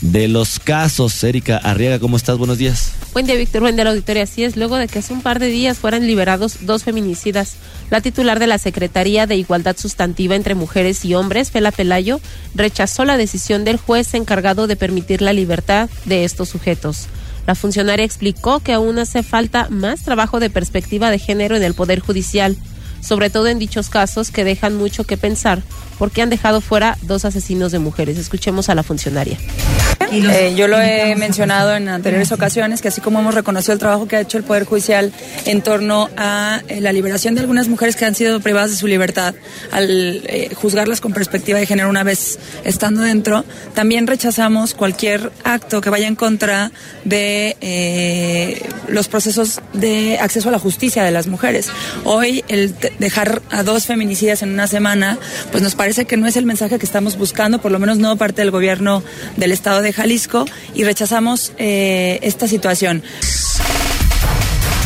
de 0.00 0.28
los 0.28 0.58
casos. 0.58 1.22
Erika 1.24 1.56
Arriaga, 1.56 1.98
¿cómo 1.98 2.16
estás? 2.16 2.38
Buenos 2.38 2.58
días. 2.58 2.92
Buen 3.12 3.26
día, 3.26 3.36
Víctor. 3.36 3.60
Buen 3.60 3.76
día, 3.76 3.84
la 3.84 3.90
auditoría. 3.90 4.22
Así 4.22 4.44
es, 4.44 4.56
luego 4.56 4.76
de 4.76 4.88
que 4.88 5.00
hace 5.00 5.12
un 5.12 5.22
par 5.22 5.38
de 5.38 5.46
días 5.46 5.78
fueran 5.78 6.06
liberados 6.06 6.58
dos 6.66 6.84
feminicidas, 6.84 7.56
la 7.90 8.00
titular 8.00 8.38
de 8.38 8.46
la 8.46 8.58
Secretaría 8.58 9.26
de 9.26 9.36
Igualdad 9.36 9.76
Sustantiva 9.76 10.34
entre 10.34 10.54
Mujeres 10.54 11.04
y 11.04 11.14
Hombres, 11.14 11.50
Fela 11.50 11.72
Pelayo, 11.72 12.20
rechazó 12.54 13.04
la 13.04 13.16
decisión 13.16 13.64
del 13.64 13.76
juez 13.76 14.14
encargado 14.14 14.66
de 14.66 14.76
permitir 14.76 15.22
la 15.22 15.32
libertad 15.32 15.88
de 16.04 16.24
estos 16.24 16.48
sujetos. 16.48 17.06
La 17.46 17.54
funcionaria 17.54 18.04
explicó 18.04 18.60
que 18.60 18.74
aún 18.74 18.98
hace 18.98 19.22
falta 19.22 19.68
más 19.70 20.02
trabajo 20.02 20.38
de 20.38 20.50
perspectiva 20.50 21.10
de 21.10 21.18
género 21.18 21.56
en 21.56 21.62
el 21.62 21.74
Poder 21.74 22.00
Judicial 22.00 22.56
sobre 23.00 23.30
todo 23.30 23.46
en 23.46 23.58
dichos 23.58 23.88
casos 23.88 24.30
que 24.30 24.44
dejan 24.44 24.76
mucho 24.76 25.04
que 25.04 25.16
pensar 25.16 25.62
porque 25.98 26.22
han 26.22 26.30
dejado 26.30 26.60
fuera 26.60 26.98
dos 27.02 27.24
asesinos 27.24 27.72
de 27.72 27.78
mujeres. 27.78 28.18
Escuchemos 28.18 28.68
a 28.68 28.74
la 28.74 28.82
funcionaria. 28.82 29.38
Eh, 30.10 30.54
yo 30.56 30.68
lo 30.68 30.80
he 30.80 31.14
mencionado 31.16 31.74
en 31.74 31.88
anteriores 31.88 32.32
ocasiones, 32.32 32.80
que 32.80 32.88
así 32.88 33.00
como 33.00 33.20
hemos 33.20 33.34
reconocido 33.34 33.74
el 33.74 33.78
trabajo 33.78 34.08
que 34.08 34.16
ha 34.16 34.20
hecho 34.20 34.38
el 34.38 34.44
Poder 34.44 34.64
Judicial 34.64 35.12
en 35.44 35.60
torno 35.60 36.08
a 36.16 36.62
eh, 36.68 36.80
la 36.80 36.92
liberación 36.92 37.34
de 37.34 37.42
algunas 37.42 37.68
mujeres 37.68 37.94
que 37.94 38.06
han 38.06 38.14
sido 38.14 38.40
privadas 38.40 38.70
de 38.70 38.76
su 38.76 38.86
libertad, 38.86 39.34
al 39.70 40.22
eh, 40.24 40.50
juzgarlas 40.54 41.00
con 41.00 41.12
perspectiva 41.12 41.58
de 41.58 41.66
género 41.66 41.90
una 41.90 42.04
vez 42.04 42.38
estando 42.64 43.02
dentro, 43.02 43.44
también 43.74 44.06
rechazamos 44.06 44.72
cualquier 44.72 45.30
acto 45.44 45.80
que 45.80 45.90
vaya 45.90 46.06
en 46.06 46.14
contra 46.14 46.72
de 47.04 48.62
los 48.88 49.08
procesos 49.08 49.60
de 49.74 50.18
acceso 50.20 50.48
a 50.48 50.52
la 50.52 50.58
justicia 50.58 51.04
de 51.04 51.10
las 51.10 51.26
mujeres. 51.26 51.68
Hoy 52.04 52.44
el 52.48 52.74
dejar 52.98 53.42
a 53.50 53.62
dos 53.62 53.86
feminicidas 53.86 54.42
en 54.42 54.52
una 54.52 54.66
semana, 54.66 55.18
pues 55.50 55.62
nos 55.62 55.74
parece 55.74 56.06
que 56.06 56.16
no 56.16 56.26
es 56.26 56.36
el 56.36 56.46
mensaje 56.46 56.78
que 56.78 56.86
estamos 56.86 57.18
buscando, 57.18 57.60
por 57.60 57.72
lo 57.72 57.78
menos 57.78 57.98
no 57.98 58.16
parte 58.16 58.42
del 58.42 58.50
gobierno 58.50 59.02
del 59.36 59.52
Estado 59.52 59.82
de 59.82 59.87
Jalisco, 59.92 60.44
y 60.74 60.84
rechazamos 60.84 61.52
eh, 61.58 62.18
esta 62.22 62.48
situación. 62.48 63.02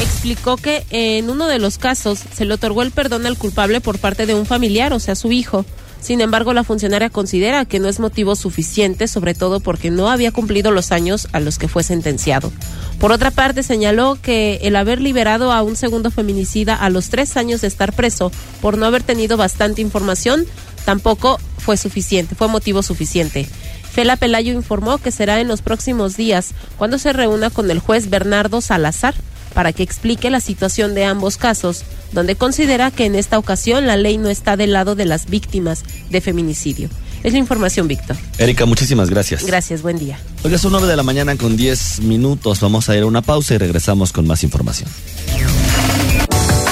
Explicó 0.00 0.56
que 0.56 0.84
en 0.90 1.30
uno 1.30 1.46
de 1.46 1.58
los 1.58 1.78
casos 1.78 2.20
se 2.34 2.44
le 2.44 2.54
otorgó 2.54 2.82
el 2.82 2.90
perdón 2.90 3.26
al 3.26 3.38
culpable 3.38 3.80
por 3.80 3.98
parte 3.98 4.26
de 4.26 4.34
un 4.34 4.46
familiar, 4.46 4.92
o 4.92 4.98
sea, 4.98 5.14
su 5.14 5.32
hijo. 5.32 5.64
Sin 6.00 6.20
embargo, 6.20 6.52
la 6.52 6.64
funcionaria 6.64 7.10
considera 7.10 7.64
que 7.64 7.78
no 7.78 7.88
es 7.88 8.00
motivo 8.00 8.34
suficiente, 8.34 9.06
sobre 9.06 9.34
todo 9.34 9.60
porque 9.60 9.92
no 9.92 10.10
había 10.10 10.32
cumplido 10.32 10.72
los 10.72 10.90
años 10.90 11.28
a 11.30 11.38
los 11.38 11.58
que 11.58 11.68
fue 11.68 11.84
sentenciado. 11.84 12.52
Por 12.98 13.12
otra 13.12 13.30
parte, 13.30 13.62
señaló 13.62 14.18
que 14.20 14.58
el 14.62 14.74
haber 14.74 15.00
liberado 15.00 15.52
a 15.52 15.62
un 15.62 15.76
segundo 15.76 16.10
feminicida 16.10 16.74
a 16.74 16.90
los 16.90 17.08
tres 17.08 17.36
años 17.36 17.60
de 17.60 17.68
estar 17.68 17.92
preso 17.92 18.32
por 18.60 18.78
no 18.78 18.86
haber 18.86 19.04
tenido 19.04 19.36
bastante 19.36 19.80
información 19.80 20.44
tampoco 20.84 21.38
fue 21.58 21.76
suficiente, 21.76 22.34
fue 22.34 22.48
motivo 22.48 22.82
suficiente. 22.82 23.48
Fela 23.92 24.16
Pelayo 24.16 24.52
informó 24.52 24.98
que 24.98 25.10
será 25.10 25.40
en 25.40 25.48
los 25.48 25.60
próximos 25.60 26.16
días 26.16 26.52
cuando 26.78 26.98
se 26.98 27.12
reúna 27.12 27.50
con 27.50 27.70
el 27.70 27.78
juez 27.78 28.08
Bernardo 28.08 28.60
Salazar 28.60 29.14
para 29.52 29.72
que 29.72 29.82
explique 29.82 30.30
la 30.30 30.40
situación 30.40 30.94
de 30.94 31.04
ambos 31.04 31.36
casos, 31.36 31.82
donde 32.12 32.36
considera 32.36 32.90
que 32.90 33.04
en 33.04 33.14
esta 33.14 33.38
ocasión 33.38 33.86
la 33.86 33.96
ley 33.96 34.16
no 34.16 34.30
está 34.30 34.56
del 34.56 34.72
lado 34.72 34.94
de 34.94 35.04
las 35.04 35.26
víctimas 35.26 35.84
de 36.08 36.22
feminicidio. 36.22 36.88
Es 37.22 37.34
la 37.34 37.38
información, 37.38 37.86
Víctor. 37.86 38.16
Erika, 38.38 38.64
muchísimas 38.64 39.10
gracias. 39.10 39.44
Gracias, 39.44 39.82
buen 39.82 39.98
día. 39.98 40.18
Oiga, 40.42 40.58
son 40.58 40.72
9 40.72 40.88
de 40.88 40.96
la 40.96 41.02
mañana 41.02 41.36
con 41.36 41.56
10 41.56 42.00
minutos. 42.00 42.60
Vamos 42.60 42.88
a 42.88 42.96
ir 42.96 43.02
a 43.02 43.06
una 43.06 43.22
pausa 43.22 43.54
y 43.54 43.58
regresamos 43.58 44.12
con 44.12 44.26
más 44.26 44.42
información. 44.42 44.88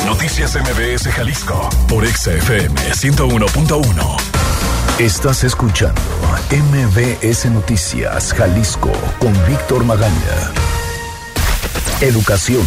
Noticias 0.06 0.56
MBS 0.56 1.06
Jalisco 1.12 1.68
por 1.86 2.06
XFM 2.06 2.74
101.1. 2.74 4.39
Estás 5.00 5.45
escuchando 5.45 5.99
MBS 6.50 7.50
Noticias 7.50 8.35
Jalisco 8.35 8.92
con 9.19 9.33
Víctor 9.49 9.83
Magaña. 9.83 10.52
Educación. 12.02 12.61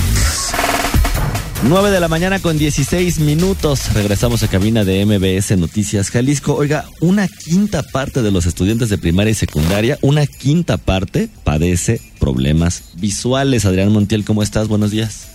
9 1.62 1.92
de 1.92 2.00
la 2.00 2.08
mañana 2.08 2.40
con 2.40 2.58
16 2.58 3.20
minutos. 3.20 3.94
Regresamos 3.94 4.42
a 4.42 4.48
cabina 4.48 4.84
de 4.84 5.06
MBS 5.06 5.56
Noticias 5.60 6.10
Jalisco. 6.10 6.56
Oiga, 6.56 6.86
una 7.02 7.28
quinta 7.28 7.84
parte 7.84 8.24
de 8.24 8.32
los 8.32 8.48
estudiantes 8.48 8.90
de 8.90 8.98
primaria 8.98 9.30
y 9.30 9.36
secundaria, 9.36 10.00
una 10.02 10.25
quinta 10.25 10.78
parte 10.78 11.30
padece 11.44 12.02
problemas 12.20 12.96
visuales. 12.96 13.66
Adrián 13.66 13.92
Montiel, 13.92 14.25
¿cómo 14.25 14.42
estás? 14.42 14.68
Buenos 14.68 14.90
días. 14.90 15.28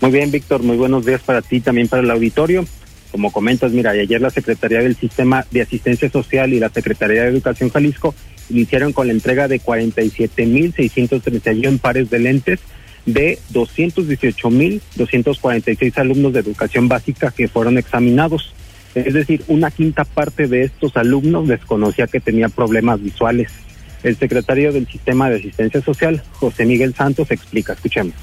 Muy 0.00 0.10
bien, 0.10 0.32
Víctor. 0.32 0.64
Muy 0.64 0.76
buenos 0.76 1.06
días 1.06 1.20
para 1.20 1.42
ti, 1.42 1.60
también 1.60 1.86
para 1.86 2.02
el 2.02 2.10
auditorio. 2.10 2.66
Como 3.10 3.32
comentas, 3.32 3.72
mira, 3.72 3.90
ayer 3.90 4.20
la 4.20 4.30
Secretaría 4.30 4.78
del 4.80 4.94
Sistema 4.96 5.44
de 5.50 5.62
Asistencia 5.62 6.10
Social 6.10 6.52
y 6.52 6.60
la 6.60 6.68
Secretaría 6.68 7.22
de 7.22 7.28
Educación 7.28 7.70
Jalisco 7.70 8.14
iniciaron 8.48 8.92
con 8.92 9.08
la 9.08 9.12
entrega 9.12 9.48
de 9.48 9.60
47.631 9.60 11.80
pares 11.80 12.10
de 12.10 12.18
lentes 12.18 12.60
de 13.06 13.38
218.246 13.52 15.98
alumnos 15.98 16.32
de 16.32 16.40
educación 16.40 16.88
básica 16.88 17.30
que 17.30 17.46
fueron 17.48 17.78
examinados. 17.78 18.52
Es 18.94 19.14
decir, 19.14 19.44
una 19.48 19.70
quinta 19.70 20.04
parte 20.04 20.46
de 20.46 20.64
estos 20.64 20.94
alumnos 20.96 21.48
desconocía 21.48 22.06
que 22.06 22.20
tenía 22.20 22.48
problemas 22.48 23.02
visuales. 23.02 23.50
El 24.02 24.16
secretario 24.16 24.72
del 24.72 24.88
Sistema 24.88 25.28
de 25.30 25.36
Asistencia 25.36 25.82
Social, 25.82 26.22
José 26.32 26.64
Miguel 26.64 26.94
Santos, 26.94 27.30
explica. 27.30 27.74
Escuchemos. 27.74 28.14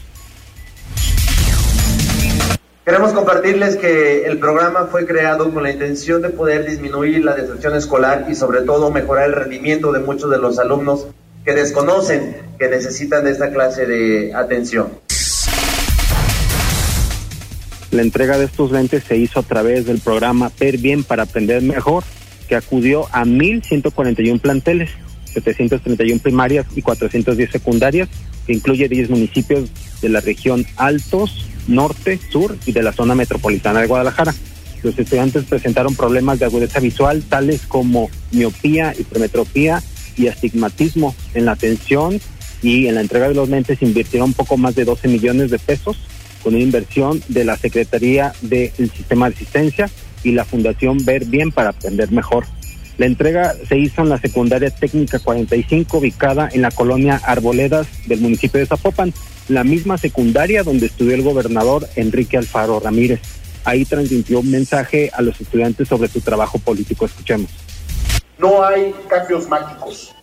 Queremos 2.88 3.12
compartirles 3.12 3.76
que 3.76 4.24
el 4.28 4.40
programa 4.40 4.88
fue 4.90 5.06
creado 5.06 5.54
con 5.54 5.62
la 5.62 5.72
intención 5.72 6.22
de 6.22 6.30
poder 6.30 6.66
disminuir 6.66 7.22
la 7.22 7.36
destrucción 7.36 7.76
escolar 7.76 8.28
y 8.30 8.34
sobre 8.34 8.62
todo 8.62 8.92
mejorar 8.92 9.26
el 9.28 9.34
rendimiento 9.34 9.92
de 9.92 10.00
muchos 10.00 10.32
de 10.32 10.38
los 10.38 10.58
alumnos 10.58 11.06
que 11.44 11.52
desconocen 11.52 12.38
que 12.58 12.70
necesitan 12.70 13.26
de 13.26 13.32
esta 13.32 13.52
clase 13.52 13.86
de 13.86 14.34
atención. 14.34 14.88
La 17.92 18.04
entrega 18.04 18.38
de 18.38 18.46
estos 18.46 18.72
lentes 18.72 19.04
se 19.04 19.18
hizo 19.18 19.42
a 19.42 19.44
través 19.44 19.86
del 19.86 20.00
programa 20.00 20.50
Per 20.50 20.78
Bien 20.78 21.04
para 21.04 21.24
Aprender 21.24 21.62
Mejor, 21.62 22.06
que 22.48 22.56
acudió 22.56 23.08
a 23.12 23.26
1.141 23.26 24.40
planteles, 24.40 24.92
731 25.34 26.22
primarias 26.22 26.66
y 26.74 26.82
410 26.82 27.52
secundarias, 27.52 28.08
que 28.46 28.54
incluye 28.54 28.88
10 28.88 29.10
municipios 29.10 29.70
de 30.02 30.08
la 30.08 30.22
región 30.22 30.66
Altos, 30.78 31.48
Norte, 31.68 32.20
Sur 32.32 32.58
y 32.66 32.72
de 32.72 32.84
la 32.84 32.94
zona 32.94 33.16
metropolitana 33.16 33.82
de 33.82 33.88
Guadalajara. 33.88 34.34
Los 34.84 34.98
estudiantes 34.98 35.46
presentaron 35.46 35.96
problemas 35.96 36.40
de 36.40 36.46
agudeza 36.46 36.80
visual, 36.80 37.24
tales 37.24 37.62
como 37.68 38.10
miopía, 38.32 38.94
hipermetropía 38.98 39.82
y 40.16 40.28
astigmatismo 40.28 41.16
en 41.34 41.46
la 41.46 41.54
atención 41.54 42.20
y 42.62 42.88
en 42.88 42.96
la 42.96 43.02
entrega 43.02 43.28
de 43.28 43.36
los 43.36 43.50
lentes 43.50 43.82
invirtieron 43.82 44.34
poco 44.34 44.58
más 44.58 44.76
de 44.76 44.86
12 44.86 45.08
millones 45.08 45.52
de 45.52 45.60
pesos 45.60 45.98
con 46.44 46.56
una 46.56 46.64
inversión 46.64 47.22
de 47.28 47.44
la 47.44 47.58
Secretaría 47.58 48.34
del 48.42 48.72
Sistema 48.76 49.30
de 49.30 49.36
Asistencia 49.36 49.90
y 50.24 50.32
la 50.32 50.46
Fundación 50.46 51.04
Ver 51.04 51.26
Bien 51.26 51.52
para 51.52 51.70
Aprender 51.70 52.12
Mejor. 52.12 52.46
La 52.98 53.06
entrega 53.06 53.54
se 53.68 53.78
hizo 53.78 54.02
en 54.02 54.10
la 54.10 54.18
secundaria 54.18 54.72
técnica 54.72 55.20
45 55.20 55.98
ubicada 55.98 56.50
en 56.52 56.64
la 56.64 56.72
colonia 56.72 57.22
Arboledas 57.24 57.88
del 58.08 58.22
municipio 58.22 58.60
de 58.60 58.66
Zapopan, 58.66 59.14
la 59.50 59.64
misma 59.64 59.98
secundaria 59.98 60.64
donde 60.64 60.88
estudió 60.88 61.16
el 61.16 61.24
gobernador 61.24 61.88
Enrique 61.96 62.38
Alfaro 62.38 62.80
Ramírez. 62.80 63.22
Ahí 63.64 63.86
transmitió 63.86 64.40
un 64.40 64.52
mensaje 64.52 65.10
a 65.14 65.22
los 65.22 65.40
estudiantes 65.40 65.88
sobre 65.88 66.08
su 66.08 66.22
trabajo 66.22 66.60
político. 66.60 67.06
Escuchemos. 67.06 67.50
No 68.38 68.64
hay 68.64 68.94
cambios 69.10 69.48
mágicos, 69.48 70.14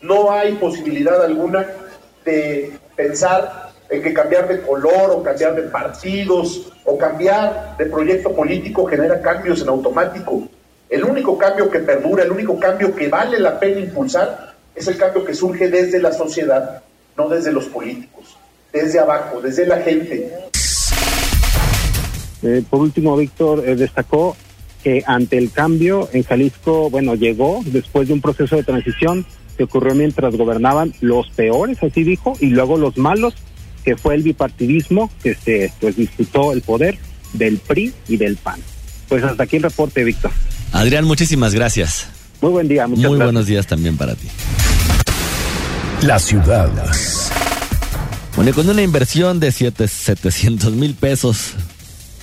no 0.00 0.30
hay 0.30 0.52
posibilidad 0.54 1.22
alguna 1.24 1.66
de 2.24 2.72
pensar 2.94 3.72
en 3.90 4.02
que 4.02 4.14
cambiar 4.14 4.48
de 4.48 4.60
color 4.62 5.10
o 5.10 5.22
cambiar 5.22 5.54
de 5.54 5.62
partidos 5.62 6.72
o 6.84 6.96
cambiar 6.96 7.76
de 7.76 7.86
proyecto 7.86 8.32
político 8.34 8.86
genera 8.86 9.20
cambios 9.20 9.62
en 9.62 9.68
automático. 9.68 10.48
El 10.88 11.04
único 11.04 11.36
cambio 11.36 11.70
que 11.70 11.80
perdura, 11.80 12.22
el 12.22 12.30
único 12.30 12.58
cambio 12.58 12.94
que 12.94 13.08
vale 13.08 13.40
la 13.40 13.58
pena 13.58 13.80
impulsar 13.80 14.54
es 14.74 14.86
el 14.86 14.96
cambio 14.96 15.24
que 15.24 15.34
surge 15.34 15.68
desde 15.68 16.00
la 16.00 16.12
sociedad, 16.12 16.82
no 17.16 17.28
desde 17.28 17.52
los 17.52 17.66
políticos, 17.66 18.36
desde 18.74 18.98
abajo, 18.98 19.40
desde 19.40 19.66
la 19.66 19.80
gente. 19.80 20.30
Eh, 22.42 22.62
por 22.68 22.80
último, 22.80 23.16
Víctor 23.16 23.62
eh, 23.66 23.76
destacó 23.76 24.36
que 24.82 25.02
ante 25.06 25.38
el 25.38 25.50
cambio 25.50 26.10
en 26.12 26.24
Jalisco, 26.24 26.90
bueno, 26.90 27.14
llegó 27.14 27.62
después 27.64 28.08
de 28.08 28.14
un 28.14 28.20
proceso 28.20 28.56
de 28.56 28.64
transición 28.64 29.24
que 29.56 29.64
ocurrió 29.64 29.94
mientras 29.94 30.36
gobernaban 30.36 30.92
los 31.00 31.30
peores, 31.30 31.78
así 31.82 32.02
dijo, 32.02 32.34
y 32.40 32.46
luego 32.46 32.76
los 32.76 32.98
malos, 32.98 33.34
que 33.84 33.96
fue 33.96 34.16
el 34.16 34.22
bipartidismo 34.22 35.10
que 35.22 35.34
se 35.34 35.72
pues 35.80 35.96
disputó 35.96 36.52
el 36.52 36.60
poder 36.60 36.98
del 37.32 37.58
PRI 37.58 37.94
y 38.08 38.16
del 38.16 38.36
PAN. 38.36 38.60
Pues 39.08 39.22
hasta 39.22 39.44
aquí 39.44 39.56
el 39.56 39.62
reporte, 39.62 40.02
Víctor. 40.02 40.32
Adrián, 40.72 41.04
muchísimas 41.04 41.54
gracias. 41.54 42.08
Muy 42.40 42.50
buen 42.50 42.68
día, 42.68 42.86
muchas 42.86 43.04
Muy 43.04 43.16
gracias. 43.16 43.26
buenos 43.26 43.46
días 43.46 43.66
también 43.66 43.96
para 43.96 44.14
ti. 44.16 44.28
La 46.02 46.18
ciudad. 46.18 46.70
Bueno, 48.36 48.52
con 48.52 48.68
una 48.68 48.82
inversión 48.82 49.38
de 49.38 49.52
700 49.52 50.72
mil 50.74 50.94
pesos, 50.94 51.52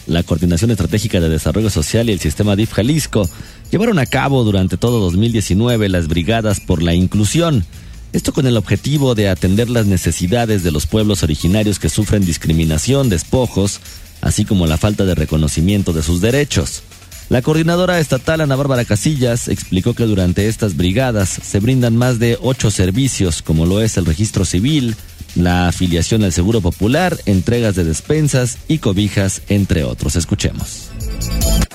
la 0.08 0.24
Coordinación 0.24 0.70
Estratégica 0.70 1.22
de 1.22 1.30
Desarrollo 1.30 1.70
Social 1.70 2.10
y 2.10 2.12
el 2.12 2.20
Sistema 2.20 2.58
DIF 2.58 2.74
Jalisco 2.74 3.30
llevaron 3.72 3.98
a 3.98 4.06
cabo 4.06 4.44
durante 4.44 4.76
todo 4.76 5.00
2019 5.00 5.88
las 5.88 6.10
Brigadas 6.10 6.60
por 6.60 6.84
la 6.84 6.94
Inclusión. 6.94 7.66
Esto 8.12 8.34
con 8.34 8.46
el 8.46 8.58
objetivo 8.58 9.16
de 9.16 9.30
atender 9.30 9.70
las 9.70 9.86
necesidades 9.86 10.64
de 10.64 10.72
los 10.72 10.86
pueblos 10.86 11.24
originarios 11.24 11.80
que 11.80 11.88
sufren 11.88 12.26
discriminación, 12.26 13.08
despojos, 13.08 13.80
así 14.20 14.44
como 14.44 14.68
la 14.68 14.78
falta 14.78 15.06
de 15.06 15.16
reconocimiento 15.16 15.94
de 15.94 16.04
sus 16.04 16.20
derechos. 16.20 16.84
La 17.30 17.42
coordinadora 17.42 18.02
estatal 18.02 18.42
Ana 18.42 18.58
Bárbara 18.58 18.84
Casillas 18.84 19.48
explicó 19.48 19.94
que 19.94 20.04
durante 20.04 20.50
estas 20.50 20.76
brigadas 20.76 21.30
se 21.30 21.62
brindan 21.62 21.96
más 21.96 22.20
de 22.20 22.38
ocho 22.42 22.70
servicios, 22.70 23.42
como 23.42 23.66
lo 23.66 23.80
es 23.80 23.96
el 23.96 24.06
registro 24.06 24.44
civil, 24.44 24.98
la 25.36 25.68
afiliación 25.68 26.24
al 26.24 26.34
Seguro 26.34 26.62
Popular, 26.62 27.18
entregas 27.26 27.76
de 27.76 27.84
despensas 27.84 28.58
y 28.68 28.80
cobijas, 28.80 29.42
entre 29.50 29.84
otros. 29.84 30.16
Escuchemos. 30.16 30.90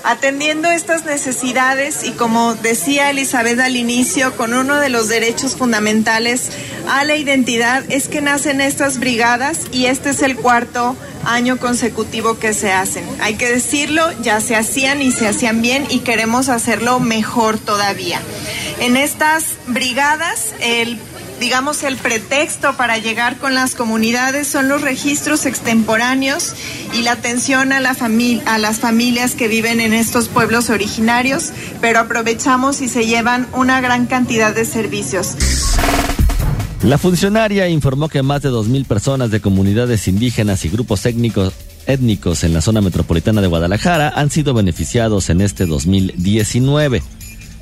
Atendiendo 0.03 0.69
estas 0.69 1.05
necesidades 1.05 2.05
y 2.05 2.11
como 2.11 2.55
decía 2.55 3.09
Elizabeth 3.09 3.59
al 3.59 3.75
inicio, 3.75 4.35
con 4.37 4.53
uno 4.53 4.79
de 4.79 4.89
los 4.89 5.09
derechos 5.09 5.55
fundamentales 5.55 6.49
a 6.89 7.03
la 7.03 7.17
identidad 7.17 7.83
es 7.89 8.07
que 8.07 8.21
nacen 8.21 8.61
estas 8.61 8.99
brigadas 8.99 9.61
y 9.73 9.87
este 9.87 10.11
es 10.11 10.21
el 10.21 10.37
cuarto 10.37 10.95
año 11.25 11.57
consecutivo 11.57 12.39
que 12.39 12.53
se 12.53 12.71
hacen. 12.71 13.03
Hay 13.19 13.35
que 13.35 13.51
decirlo, 13.51 14.03
ya 14.21 14.39
se 14.39 14.55
hacían 14.55 15.01
y 15.01 15.11
se 15.11 15.27
hacían 15.27 15.61
bien 15.61 15.85
y 15.89 15.99
queremos 15.99 16.47
hacerlo 16.47 16.99
mejor 16.99 17.57
todavía. 17.57 18.21
En 18.79 18.95
estas 18.95 19.55
brigadas, 19.67 20.53
el 20.61 20.97
digamos, 21.39 21.83
el 21.83 21.97
pretexto 21.97 22.75
para 22.75 22.97
llegar 22.97 23.37
con 23.37 23.53
las 23.53 23.75
comunidades 23.75 24.47
son 24.47 24.67
los 24.67 24.81
registros 24.81 25.45
extemporáneos 25.45 26.53
y 26.93 27.01
la 27.03 27.13
atención 27.13 27.71
a, 27.71 27.79
la 27.79 27.95
a 28.45 28.57
las 28.57 28.79
familias 28.79 29.35
que 29.35 29.47
viven 29.47 29.79
en 29.79 29.93
estos 29.93 30.27
pueblos 30.27 30.69
originarios, 30.69 31.51
pero 31.81 31.99
aprovechamos 31.99 32.81
y 32.81 32.87
se 32.87 33.05
llevan 33.05 33.47
una 33.53 33.81
gran 33.81 34.05
cantidad 34.05 34.53
de 34.53 34.65
servicios. 34.65 35.35
La 36.83 36.97
funcionaria 36.97 37.67
informó 37.67 38.07
que 38.07 38.21
más 38.21 38.43
de 38.43 38.49
2.000 38.49 38.85
personas 38.85 39.31
de 39.31 39.41
comunidades 39.41 40.07
indígenas 40.07 40.63
y 40.63 40.69
grupos 40.69 41.05
étnicos, 41.05 41.53
étnicos 41.87 42.43
en 42.43 42.53
la 42.53 42.61
zona 42.61 42.81
metropolitana 42.81 43.41
de 43.41 43.47
Guadalajara 43.47 44.09
han 44.15 44.29
sido 44.29 44.53
beneficiados 44.53 45.29
en 45.29 45.41
este 45.41 45.65
2019. 45.65 47.01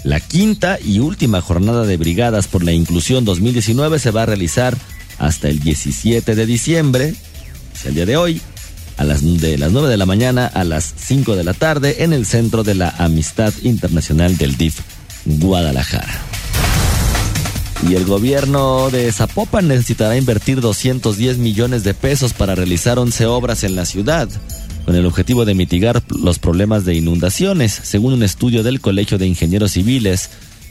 La 0.06 0.20
quinta 0.20 0.78
y 0.80 1.00
última 1.00 1.42
jornada 1.42 1.84
de 1.84 1.98
brigadas 1.98 2.48
por 2.48 2.64
la 2.64 2.72
inclusión 2.72 3.26
2019 3.26 3.98
se 3.98 4.12
va 4.12 4.22
a 4.22 4.28
realizar 4.28 4.78
hasta 5.18 5.50
el 5.50 5.60
17 5.60 6.36
de 6.36 6.46
diciembre, 6.46 7.16
es 7.74 7.86
el 7.88 7.96
día 7.96 8.06
de 8.06 8.16
hoy, 8.16 8.40
a 8.98 9.04
las 9.04 9.24
de 9.24 9.58
las 9.58 9.72
9 9.72 9.90
de 9.90 9.98
la 9.98 10.06
mañana 10.06 10.46
a 10.46 10.64
las 10.64 10.94
5 10.96 11.36
de 11.36 11.44
la 11.44 11.56
tarde 11.56 12.04
en 12.04 12.14
el 12.14 12.28
Centro 12.28 12.64
de 12.64 12.76
la 12.76 12.90
Amistad 13.00 13.52
Internacional 13.64 14.38
del 14.38 14.58
DIF 14.58 14.80
Guadalajara. 15.26 16.22
Y 17.90 17.96
el 17.96 18.06
gobierno 18.06 18.92
de 18.92 19.12
Zapopan 19.12 19.68
necesitará 19.68 20.16
invertir 20.18 20.62
210 20.62 21.40
millones 21.40 21.84
de 21.84 21.96
pesos 21.96 22.34
para 22.34 22.54
realizar 22.54 23.00
11 23.00 23.26
obras 23.26 23.64
en 23.64 23.76
la 23.76 23.86
ciudad 23.86 24.30
con 24.86 24.96
el 24.96 25.06
objetivo 25.06 25.46
de 25.46 25.56
mitigar 25.56 26.04
los 26.10 26.39
problemas 26.39 26.86
de 26.86 26.94
inundaciones, 26.94 27.74
según 27.74 28.13
un 28.13 28.24
estudio 28.24 28.62
del 28.63 28.82
Colegio 28.82 29.18
de 29.18 29.27
Ingenieros 29.27 29.72
Civiles 29.72 30.30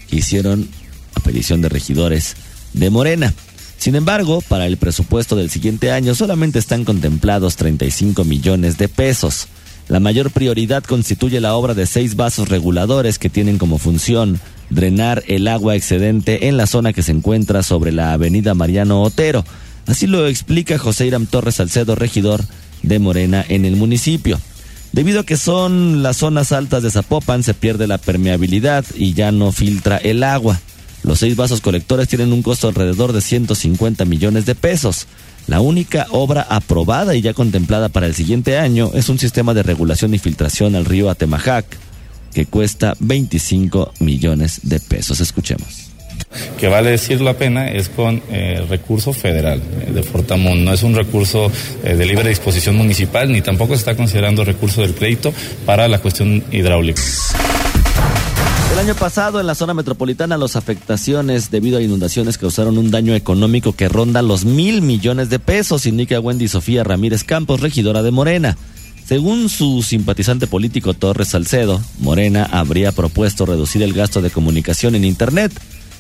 que 0.09 0.17
hicieron 0.17 0.69
a 1.15 1.21
petición 1.21 1.61
de 1.61 1.69
regidores 1.69 2.37
de 2.73 2.91
Morena. 2.91 3.35
Sin 3.77 3.97
embargo, 3.97 4.41
para 4.49 4.67
el 4.67 4.77
presupuesto 4.77 5.37
del 5.37 5.51
siguiente 5.51 5.91
año 5.91 6.15
solamente 6.15 6.59
están 6.59 6.85
contemplados 6.85 7.57
35 7.57 8.25
millones 8.25 8.79
de 8.79 8.89
pesos. 8.89 9.49
La 9.89 10.01
mayor 10.01 10.31
prioridad 10.31 10.85
constituye 10.85 11.41
la 11.41 11.55
obra 11.55 11.75
de 11.75 11.87
seis 11.87 12.17
vasos 12.17 12.49
reguladores 12.49 13.19
que 13.19 13.29
tienen 13.29 13.59
como 13.59 13.79
función 13.79 14.41
drenar 14.71 15.23
el 15.27 15.47
agua 15.49 15.75
excedente 15.77 16.49
en 16.49 16.57
la 16.57 16.67
zona 16.67 16.93
que 16.93 17.03
se 17.03 17.13
encuentra 17.13 17.63
sobre 17.63 17.93
la 17.93 18.13
avenida 18.13 18.55
Mariano 18.55 19.03
Otero. 19.03 19.45
Así 19.87 20.07
lo 20.07 20.27
explica 20.27 20.79
José 20.79 21.07
Iram 21.07 21.27
Torres 21.27 21.57
Salcedo, 21.57 21.95
regidor 21.95 22.45
de 22.87 22.99
Morena 22.99 23.45
en 23.49 23.65
el 23.65 23.77
municipio. 23.77 24.39
Debido 24.93 25.21
a 25.21 25.27
que 25.27 25.37
son 25.37 26.03
las 26.03 26.19
zonas 26.19 26.53
altas 26.53 26.83
de 26.83 26.91
Zapopan, 26.91 27.43
se 27.43 27.53
pierde 27.53 27.87
la 27.87 27.99
permeabilidad 27.99 28.85
y 28.95 29.13
ya 29.13 29.33
no 29.33 29.51
filtra 29.51 29.97
el 29.97 30.23
agua. 30.23 30.61
Los 31.03 31.19
seis 31.19 31.37
vasos 31.37 31.61
colectores 31.61 32.09
tienen 32.09 32.33
un 32.33 32.43
costo 32.43 32.69
alrededor 32.69 33.13
de 33.13 33.21
150 33.21 34.05
millones 34.05 34.47
de 34.47 34.55
pesos. 34.55 35.07
La 35.47 35.61
única 35.61 36.07
obra 36.11 36.47
aprobada 36.49 37.15
y 37.15 37.21
ya 37.21 37.35
contemplada 37.35 37.89
para 37.89 38.07
el 38.07 38.15
siguiente 38.15 38.57
año 38.57 38.91
es 38.95 39.09
un 39.09 39.19
sistema 39.19 39.53
de 39.53 39.63
regulación 39.63 40.15
y 40.15 40.19
filtración 40.19 40.77
al 40.77 40.85
río 40.85 41.11
Atemajac, 41.11 41.67
que 42.33 42.47
cuesta 42.47 42.95
25 43.01 43.93
millones 44.01 44.61
de 44.63 44.81
pesos. 44.81 45.21
Escuchemos 45.21 45.84
que 46.59 46.69
vale 46.69 46.91
decir 46.91 47.21
la 47.21 47.35
pena 47.35 47.69
es 47.69 47.89
con 47.89 48.23
eh, 48.31 48.65
recurso 48.69 49.13
federal 49.13 49.61
eh, 49.61 49.93
de 49.93 50.03
Fortamun. 50.03 50.65
No 50.65 50.73
es 50.73 50.83
un 50.83 50.95
recurso 50.95 51.51
eh, 51.83 51.95
de 51.95 52.07
libre 52.07 52.29
disposición 52.29 52.77
municipal 52.77 53.31
ni 53.31 53.43
tampoco 53.43 53.75
se 53.75 53.81
está 53.81 53.97
considerando 53.97 54.45
recurso 54.45 54.83
del 54.83 54.95
crédito 54.95 55.33
para 55.67 55.89
la 55.89 55.99
cuestión 55.99 56.45
hidráulica. 56.51 57.03
El 58.73 58.81
año 58.81 58.97
pasado 58.97 59.39
en 59.39 59.47
la 59.47 59.55
zona 59.55 59.73
metropolitana 59.73 60.37
las 60.37 60.57
afectaciones 60.57 61.53
debido 61.53 61.79
a 61.79 61.83
inundaciones 61.83 62.39
causaron 62.39 62.77
un 62.77 62.91
daño 62.91 63.15
económico 63.15 63.73
que 63.73 63.89
ronda 63.89 64.21
los 64.21 64.45
mil 64.45 64.83
millones 64.83 65.31
de 65.31 65.39
pesos, 65.39 65.87
indica 65.87 66.19
Wendy 66.19 66.49
Sofía 66.49 66.83
Ramírez 66.83 67.23
Campos, 67.23 67.61
regidora 67.61 68.03
de 68.03 68.11
Morena. 68.11 68.57
Según 69.07 69.49
su 69.49 69.83
simpatizante 69.83 70.47
político 70.47 70.93
Torres 70.93 71.29
Salcedo, 71.29 71.81
Morena 72.01 72.49
habría 72.51 72.91
propuesto 72.91 73.47
reducir 73.47 73.83
el 73.83 73.93
gasto 73.93 74.23
de 74.23 74.31
comunicación 74.31 74.95
en 74.95 75.05
Internet 75.05 75.53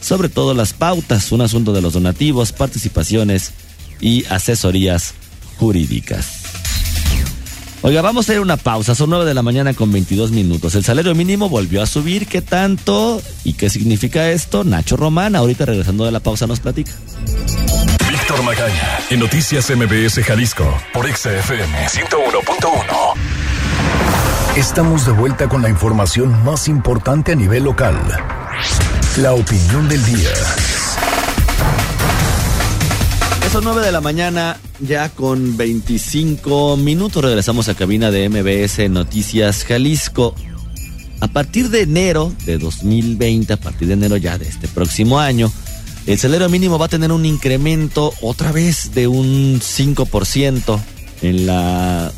sobre 0.05 0.29
todo 0.29 0.55
las 0.55 0.73
pautas, 0.73 1.33
un 1.33 1.41
asunto 1.41 1.73
de 1.73 1.81
los 1.81 1.95
donativos, 1.95 2.53
participaciones 2.53 3.53
y 4.01 4.25
asesorías 4.27 5.15
jurídicas. 5.59 6.45
Oiga, 7.81 8.01
vamos 8.01 8.25
a 8.25 8.33
hacer 8.33 8.41
una 8.41 8.57
pausa. 8.57 8.95
Son 8.95 9.11
9 9.11 9.27
de 9.27 9.35
la 9.35 9.43
mañana 9.43 9.75
con 9.75 9.93
22 9.93 10.31
minutos. 10.31 10.75
El 10.75 10.85
salario 10.85 11.15
mínimo 11.15 11.51
volvió 11.51 11.83
a 11.83 11.87
subir. 11.87 12.27
¿Qué 12.27 12.41
tanto? 12.41 13.21
¿Y 13.45 13.55
qué 13.55 13.69
significa 13.69 14.31
esto? 14.31 14.65
Nacho 14.65 14.97
Román, 14.97 15.37
ahorita 15.37 15.67
regresando 15.67 16.07
de 16.07 16.13
la 16.13 16.21
pausa, 16.21 16.47
nos 16.47 16.61
platica. 16.61 16.93
Víctor 18.11 18.43
Magaña, 18.43 19.01
en 19.11 19.21
Noticias 19.21 19.71
MBS 19.71 20.23
Jalisco, 20.25 20.65
por 20.95 21.07
XFM 21.07 21.87
101.1. 21.89 23.15
Estamos 24.57 25.05
de 25.05 25.13
vuelta 25.13 25.49
con 25.49 25.61
la 25.61 25.69
información 25.69 26.43
más 26.43 26.69
importante 26.69 27.33
a 27.33 27.35
nivel 27.35 27.65
local. 27.65 27.97
La 29.19 29.33
opinión 29.33 29.89
del 29.89 30.05
día. 30.07 30.33
Son 33.53 33.63
9 33.63 33.87
de 33.87 33.93
la 33.93 34.01
mañana, 34.01 34.59
ya 34.81 35.09
con 35.09 35.57
25 35.57 36.77
minutos. 36.77 37.23
Regresamos 37.23 37.69
a 37.69 37.75
cabina 37.75 38.11
de 38.11 38.29
MBS 38.29 38.91
Noticias 38.91 39.65
Jalisco. 39.65 40.35
A 41.21 41.29
partir 41.29 41.71
de 41.71 41.83
enero 41.83 42.33
de 42.45 42.59
2020, 42.59 43.53
a 43.53 43.57
partir 43.57 43.87
de 43.87 43.95
enero 43.95 44.17
ya 44.17 44.37
de 44.37 44.49
este 44.49 44.67
próximo 44.67 45.21
año, 45.21 45.53
el 46.07 46.19
salario 46.19 46.49
mínimo 46.49 46.77
va 46.77 46.87
a 46.87 46.89
tener 46.89 47.13
un 47.13 47.25
incremento 47.25 48.13
otra 48.21 48.51
vez 48.51 48.95
de 48.95 49.07
un 49.07 49.61
5% 49.61 50.81
en 51.23 51.47
la 51.47 52.11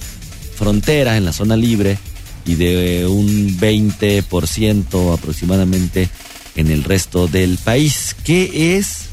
frontera, 0.57 1.19
en 1.19 1.27
la 1.27 1.35
zona 1.35 1.59
libre, 1.59 1.99
y 2.47 2.55
de 2.55 3.07
un 3.07 3.59
20% 3.59 5.13
aproximadamente 5.13 6.09
en 6.57 6.71
el 6.71 6.85
resto 6.85 7.29
del 7.29 7.59
país. 7.59 8.16
¿Qué 8.25 8.77
es 8.77 9.11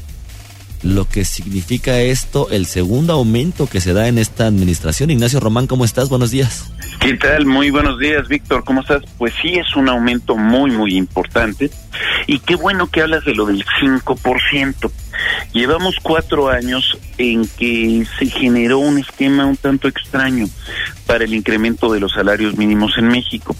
lo 0.82 1.08
que 1.08 1.24
significa 1.24 2.00
esto, 2.00 2.48
el 2.50 2.66
segundo 2.66 3.12
aumento 3.12 3.66
que 3.66 3.80
se 3.80 3.92
da 3.92 4.08
en 4.08 4.18
esta 4.18 4.46
administración? 4.46 5.10
Ignacio 5.10 5.40
Román, 5.40 5.66
¿cómo 5.66 5.84
estás? 5.84 6.08
Buenos 6.08 6.30
días. 6.30 6.72
¿Qué 7.00 7.14
tal? 7.14 7.46
Muy 7.46 7.70
buenos 7.70 7.98
días, 7.98 8.28
Víctor. 8.28 8.64
¿Cómo 8.64 8.80
estás? 8.80 9.02
Pues 9.18 9.32
sí, 9.40 9.54
es 9.54 9.76
un 9.76 9.88
aumento 9.88 10.36
muy, 10.36 10.70
muy 10.70 10.96
importante. 10.96 11.70
Y 12.26 12.38
qué 12.40 12.54
bueno 12.54 12.88
que 12.88 13.02
hablas 13.02 13.24
de 13.24 13.34
lo 13.34 13.46
del 13.46 13.64
5%. 13.64 14.90
Llevamos 15.52 15.96
cuatro 16.02 16.48
años 16.48 16.98
en 17.18 17.46
que 17.46 18.04
se 18.18 18.26
generó 18.26 18.78
un 18.78 18.98
esquema 18.98 19.46
un 19.46 19.56
tanto 19.56 19.88
extraño 19.88 20.46
para 21.06 21.24
el 21.24 21.34
incremento 21.34 21.92
de 21.92 22.00
los 22.00 22.12
salarios 22.12 22.56
mínimos 22.56 22.98
en 22.98 23.08
México 23.08 23.54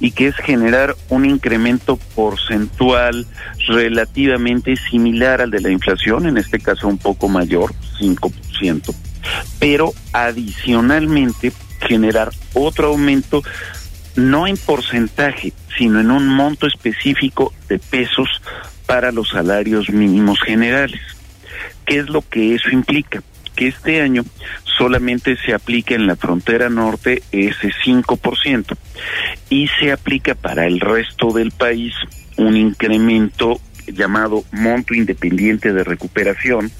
y 0.00 0.10
que 0.10 0.28
es 0.28 0.36
generar 0.36 0.96
un 1.08 1.24
incremento 1.24 1.96
porcentual 2.14 3.26
relativamente 3.68 4.76
similar 4.76 5.40
al 5.40 5.50
de 5.50 5.60
la 5.60 5.70
inflación, 5.70 6.26
en 6.26 6.38
este 6.38 6.58
caso 6.58 6.88
un 6.88 6.98
poco 6.98 7.28
mayor, 7.28 7.72
5%, 8.00 8.94
pero 9.58 9.92
adicionalmente 10.12 11.52
generar 11.80 12.30
otro 12.54 12.88
aumento 12.88 13.42
no 14.16 14.46
en 14.46 14.56
porcentaje, 14.56 15.52
sino 15.76 16.00
en 16.00 16.10
un 16.10 16.26
monto 16.26 16.66
específico 16.66 17.52
de 17.68 17.78
pesos 17.78 18.28
para 18.86 19.12
los 19.12 19.28
salarios 19.30 19.90
mínimos 19.90 20.40
generales. 20.40 21.00
¿Qué 21.84 21.98
es 21.98 22.08
lo 22.08 22.22
que 22.22 22.54
eso 22.54 22.70
implica? 22.70 23.22
Que 23.54 23.68
este 23.68 24.00
año 24.00 24.24
solamente 24.76 25.36
se 25.36 25.52
aplica 25.52 25.94
en 25.94 26.06
la 26.06 26.16
frontera 26.16 26.68
norte 26.68 27.22
ese 27.32 27.70
5% 27.84 28.76
y 29.50 29.68
se 29.80 29.92
aplica 29.92 30.34
para 30.34 30.66
el 30.66 30.80
resto 30.80 31.32
del 31.32 31.50
país 31.50 31.94
un 32.36 32.56
incremento 32.56 33.60
llamado 33.86 34.44
monto 34.52 34.94
independiente 34.94 35.72
de 35.72 35.82
recuperación 35.82 36.70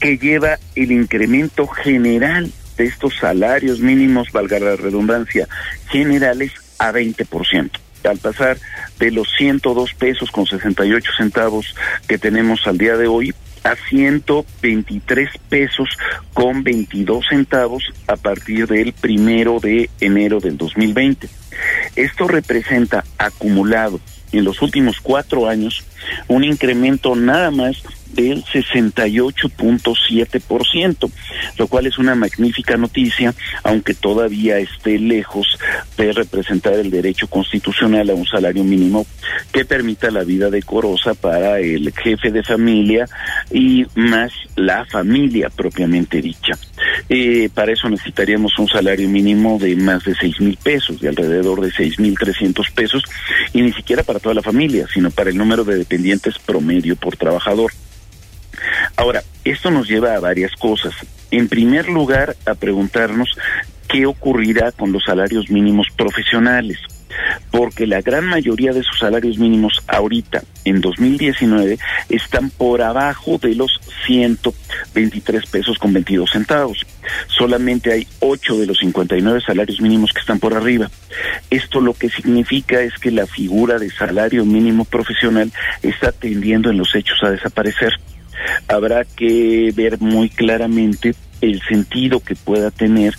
que 0.00 0.16
lleva 0.16 0.58
el 0.74 0.92
incremento 0.92 1.66
general 1.66 2.50
de 2.76 2.84
estos 2.84 3.16
salarios 3.16 3.80
mínimos, 3.80 4.30
valga 4.32 4.58
la 4.58 4.76
redundancia, 4.76 5.48
generales 5.90 6.52
a 6.78 6.92
20%. 6.92 7.70
Al 8.04 8.18
pasar 8.18 8.58
de 8.98 9.10
los 9.10 9.28
102 9.36 9.94
pesos 9.94 10.30
con 10.30 10.46
68 10.46 11.12
centavos 11.16 11.74
que 12.06 12.18
tenemos 12.18 12.66
al 12.66 12.78
día 12.78 12.96
de 12.96 13.08
hoy 13.08 13.34
a 13.64 13.74
123 13.74 15.28
pesos 15.48 15.88
con 16.32 16.62
22 16.62 17.24
centavos 17.28 17.82
a 18.06 18.14
partir 18.14 18.68
del 18.68 18.92
primero 18.92 19.58
de 19.58 19.90
enero 20.00 20.38
del 20.38 20.56
2020. 20.56 21.28
Esto 21.96 22.28
representa 22.28 23.04
acumulado 23.18 24.00
en 24.32 24.44
los 24.44 24.62
últimos 24.62 25.00
cuatro 25.00 25.48
años 25.48 25.84
un 26.28 26.44
incremento 26.44 27.16
nada 27.16 27.50
más 27.50 27.82
del 28.12 28.44
68.7%, 28.44 31.10
lo 31.58 31.68
cual 31.68 31.86
es 31.86 31.96
una 31.98 32.14
magnífica 32.14 32.76
noticia, 32.76 33.34
aunque 33.62 33.94
todavía 33.94 34.58
esté 34.58 34.98
lejos 34.98 35.58
de 35.96 36.12
representar 36.12 36.74
el 36.74 36.90
derecho 36.90 37.28
constitucional 37.28 38.10
a 38.10 38.14
un 38.14 38.26
salario 38.26 38.62
mínimo 38.64 39.06
que 39.52 39.64
permita 39.64 40.10
la 40.10 40.24
vida 40.24 40.50
decorosa 40.50 41.14
para 41.14 41.60
el 41.60 41.92
jefe 41.92 42.30
de 42.30 42.42
familia 42.42 43.08
y 43.50 43.86
más 43.94 44.32
la 44.56 44.84
familia 44.86 45.50
propiamente 45.50 46.20
dicha. 46.22 46.58
Eh, 47.08 47.48
para 47.54 47.72
eso 47.72 47.88
necesitaríamos 47.88 48.58
un 48.58 48.66
salario 48.66 49.08
mínimo 49.08 49.58
de 49.58 49.76
más 49.76 50.04
de 50.04 50.14
seis 50.14 50.40
mil 50.40 50.56
pesos, 50.56 51.00
de 51.00 51.08
alrededor 51.08 51.60
de 51.60 51.70
seis 51.70 51.98
mil 52.00 52.18
trescientos 52.18 52.70
pesos, 52.70 53.04
y 53.52 53.62
ni 53.62 53.72
siquiera 53.72 54.02
para 54.02 54.18
toda 54.18 54.34
la 54.34 54.42
familia, 54.42 54.86
sino 54.92 55.10
para 55.10 55.30
el 55.30 55.36
número 55.36 55.64
de 55.64 55.76
dependientes 55.76 56.38
promedio 56.38 56.96
por 56.96 57.16
trabajador. 57.16 57.72
Ahora, 58.96 59.22
esto 59.44 59.70
nos 59.70 59.88
lleva 59.88 60.14
a 60.14 60.20
varias 60.20 60.52
cosas. 60.52 60.94
En 61.30 61.48
primer 61.48 61.88
lugar, 61.88 62.36
a 62.46 62.54
preguntarnos 62.54 63.28
qué 63.88 64.06
ocurrirá 64.06 64.72
con 64.72 64.92
los 64.92 65.04
salarios 65.04 65.50
mínimos 65.50 65.86
profesionales 65.96 66.78
porque 67.50 67.86
la 67.86 68.00
gran 68.00 68.26
mayoría 68.26 68.72
de 68.72 68.82
sus 68.82 68.98
salarios 68.98 69.38
mínimos 69.38 69.82
ahorita, 69.86 70.42
en 70.64 70.80
2019, 70.80 71.78
están 72.08 72.50
por 72.50 72.82
abajo 72.82 73.38
de 73.38 73.54
los 73.54 73.80
123 74.06 75.46
pesos 75.46 75.78
con 75.78 75.92
22 75.92 76.30
centavos. 76.30 76.78
Solamente 77.28 77.92
hay 77.92 78.06
8 78.20 78.58
de 78.58 78.66
los 78.66 78.78
59 78.78 79.40
salarios 79.40 79.80
mínimos 79.80 80.12
que 80.12 80.20
están 80.20 80.38
por 80.38 80.54
arriba. 80.54 80.90
Esto 81.50 81.80
lo 81.80 81.94
que 81.94 82.10
significa 82.10 82.80
es 82.80 82.94
que 82.98 83.10
la 83.10 83.26
figura 83.26 83.78
de 83.78 83.90
salario 83.90 84.44
mínimo 84.44 84.84
profesional 84.84 85.52
está 85.82 86.12
tendiendo 86.12 86.70
en 86.70 86.78
los 86.78 86.94
hechos 86.94 87.18
a 87.22 87.30
desaparecer 87.30 87.92
habrá 88.68 89.04
que 89.04 89.72
ver 89.74 90.00
muy 90.00 90.28
claramente 90.28 91.14
el 91.40 91.60
sentido 91.62 92.20
que 92.20 92.34
pueda 92.34 92.70
tener 92.70 93.14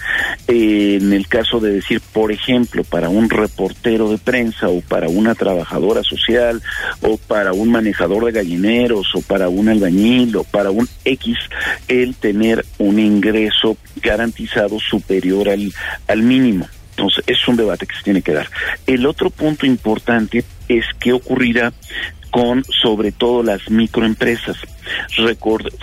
eh, 0.48 0.98
en 1.02 1.14
el 1.14 1.28
caso 1.28 1.60
de 1.60 1.74
decir, 1.74 2.02
por 2.14 2.32
ejemplo, 2.32 2.84
para 2.84 3.10
un 3.10 3.30
reportero 3.30 4.10
de 4.10 4.18
prensa 4.18 4.70
o 4.70 4.82
para 4.82 5.10
una 5.10 5.36
trabajadora 5.36 6.04
social 6.04 6.62
o 7.02 7.18
para 7.18 7.54
un 7.54 7.72
manejador 7.72 8.26
de 8.26 8.32
gallineros 8.32 9.14
o 9.16 9.22
para 9.22 9.50
un 9.50 9.70
albañil 9.70 10.36
o 10.36 10.44
para 10.44 10.72
un 10.72 10.88
X, 11.06 11.38
el 11.88 12.16
tener 12.16 12.66
un 12.78 13.00
ingreso 13.00 13.78
garantizado 14.02 14.80
superior 14.80 15.50
al, 15.50 15.74
al 16.08 16.22
mínimo. 16.22 16.68
Entonces, 16.92 17.24
es 17.28 17.48
un 17.48 17.58
debate 17.58 17.86
que 17.86 17.96
se 17.96 18.04
tiene 18.04 18.24
que 18.24 18.34
dar. 18.34 18.50
El 18.88 19.06
otro 19.06 19.30
punto 19.30 19.68
importante 19.68 20.44
es 20.68 20.86
qué 21.00 21.14
ocurrirá 21.14 21.72
con 22.32 22.64
sobre 22.66 23.12
todo 23.12 23.44
las 23.44 23.70
microempresas 23.70 24.58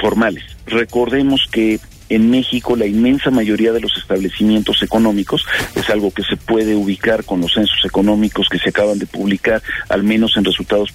formales. 0.00 0.44
Recordemos 0.66 1.46
que 1.50 1.78
en 2.08 2.30
México 2.30 2.76
la 2.76 2.86
inmensa 2.86 3.30
mayoría 3.30 3.72
de 3.72 3.80
los 3.80 3.96
establecimientos 3.96 4.82
económicos 4.82 5.46
es 5.74 5.88
algo 5.90 6.12
que 6.12 6.22
se 6.22 6.36
puede 6.36 6.74
ubicar 6.74 7.24
con 7.24 7.40
los 7.40 7.52
censos 7.52 7.84
económicos 7.84 8.48
que 8.50 8.58
se 8.58 8.70
acaban 8.70 8.98
de 8.98 9.06
publicar, 9.06 9.62
al 9.88 10.02
menos 10.02 10.36
en 10.36 10.44
resultados 10.44 10.90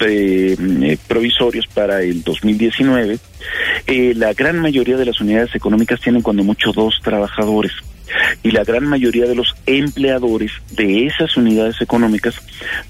eh, 0.00 0.96
provisorios 1.06 1.66
para 1.66 2.02
el 2.02 2.22
2019. 2.22 3.18
Eh, 3.86 4.14
la 4.16 4.32
gran 4.34 4.58
mayoría 4.60 4.96
de 4.96 5.06
las 5.06 5.20
unidades 5.20 5.54
económicas 5.54 6.00
tienen 6.00 6.22
cuando 6.22 6.44
mucho 6.44 6.72
dos 6.72 7.00
trabajadores 7.02 7.72
y 8.42 8.50
la 8.50 8.64
gran 8.64 8.84
mayoría 8.84 9.26
de 9.26 9.34
los 9.34 9.54
empleadores 9.66 10.52
de 10.72 11.06
esas 11.06 11.36
unidades 11.36 11.80
económicas 11.80 12.34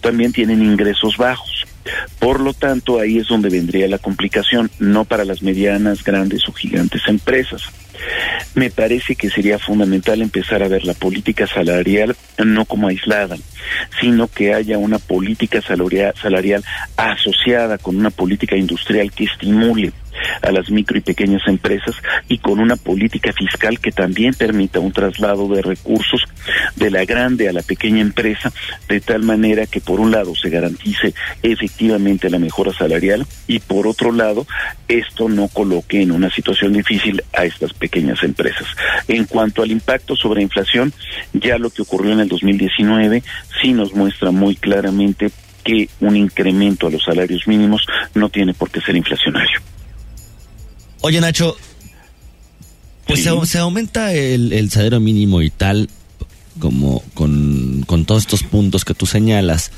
también 0.01 0.33
tienen 0.33 0.63
ingresos 0.63 1.17
bajos. 1.17 1.67
Por 2.19 2.41
lo 2.41 2.55
tanto, 2.55 3.01
ahí 3.01 3.19
es 3.19 3.29
donde 3.29 3.49
vendría 3.49 3.89
la 3.89 3.99
complicación, 3.99 4.71
no 4.79 5.05
para 5.05 5.25
las 5.25 5.43
medianas, 5.43 6.05
grandes 6.05 6.49
o 6.49 6.53
gigantes 6.53 7.03
empresas. 7.09 7.63
Me 8.55 8.71
parece 8.71 9.15
que 9.15 9.31
sería 9.31 9.59
fundamental 9.59 10.23
empezar 10.23 10.63
a 10.63 10.69
ver 10.69 10.85
la 10.85 10.95
política 10.95 11.47
salarial 11.47 12.17
no 12.45 12.65
como 12.65 12.89
aislada, 12.89 13.37
sino 14.01 14.29
que 14.29 14.55
haya 14.55 14.79
una 14.79 14.99
política 14.99 15.61
salarial, 15.63 16.65
asociada 16.97 17.79
con 17.79 17.97
una 17.97 18.11
política 18.11 18.57
industrial 18.57 19.13
que 19.13 19.25
estimule 19.25 19.93
a 20.43 20.53
las 20.53 20.71
micro 20.71 20.99
y 20.99 21.01
pequeñas 21.01 21.43
empresas 21.47 21.97
y 22.29 22.39
con 22.39 22.59
una 22.59 22.77
política 22.77 23.33
fiscal 23.33 23.81
que 23.81 23.93
también 23.93 24.35
permita 24.35 24.81
un 24.81 24.93
traslado 24.93 25.49
de 25.49 25.63
recursos 25.63 26.23
de 26.77 26.91
la 26.91 27.05
grande 27.05 27.49
a 27.49 27.53
la 27.53 27.63
pequeña 27.63 28.01
empresa 28.01 28.53
de 28.89 29.01
tal 29.01 29.23
manera 29.23 29.67
que 29.67 29.81
por 29.81 30.01
un 30.01 30.11
lado 30.11 30.35
se 30.35 30.51
garantice 30.51 31.15
efectivamente 31.43 32.31
la 32.31 32.39
mejora 32.39 32.73
salarial 32.73 33.27
y 33.47 33.61
por 33.61 33.87
otro 33.87 34.13
lado 34.13 34.47
esto 34.89 35.29
no 35.29 35.49
coloque 35.49 36.03
en 36.03 36.13
una 36.13 36.31
situación 36.31 36.73
difícil 36.73 37.23
a 37.33 37.45
estas 37.45 37.73
pequeñas 37.73 38.23
empresas. 38.23 38.67
En 39.09 39.25
cuanto 39.25 39.63
al 39.63 39.71
impacto 39.71 40.17
sobre 40.17 40.43
inflación, 40.43 40.93
ya 41.33 41.59
lo 41.59 41.71
que 41.71 41.83
ocurrió 41.83 42.13
en 42.13 42.21
el 42.21 42.29
2019 42.29 43.23
sí 43.61 43.73
nos 43.73 43.95
muestra 43.95 44.31
muy 44.31 44.57
claramente 44.57 45.31
que 45.65 45.89
un 46.01 46.17
incremento 46.17 46.87
a 46.87 46.91
los 46.91 47.05
salarios 47.05 47.47
mínimos 47.47 47.87
no 48.15 48.29
tiene 48.29 48.55
por 48.55 48.71
qué 48.71 48.81
ser 48.81 48.97
inflacionario. 48.97 49.61
Oye, 51.03 51.21
Nacho, 51.21 51.57
pues 53.07 53.25
se, 53.51 53.59
aumenta 53.59 54.13
el, 54.13 54.71
salario 54.71 55.01
mínimo 55.01 55.43
y 55.43 55.51
tal, 55.51 55.91
como 56.59 57.03
con, 57.15 57.85
todos 58.07 58.23
estos 58.23 58.45
puntos 58.45 58.85
que 58.85 58.95
tú 58.95 59.07
señalas. 59.07 59.73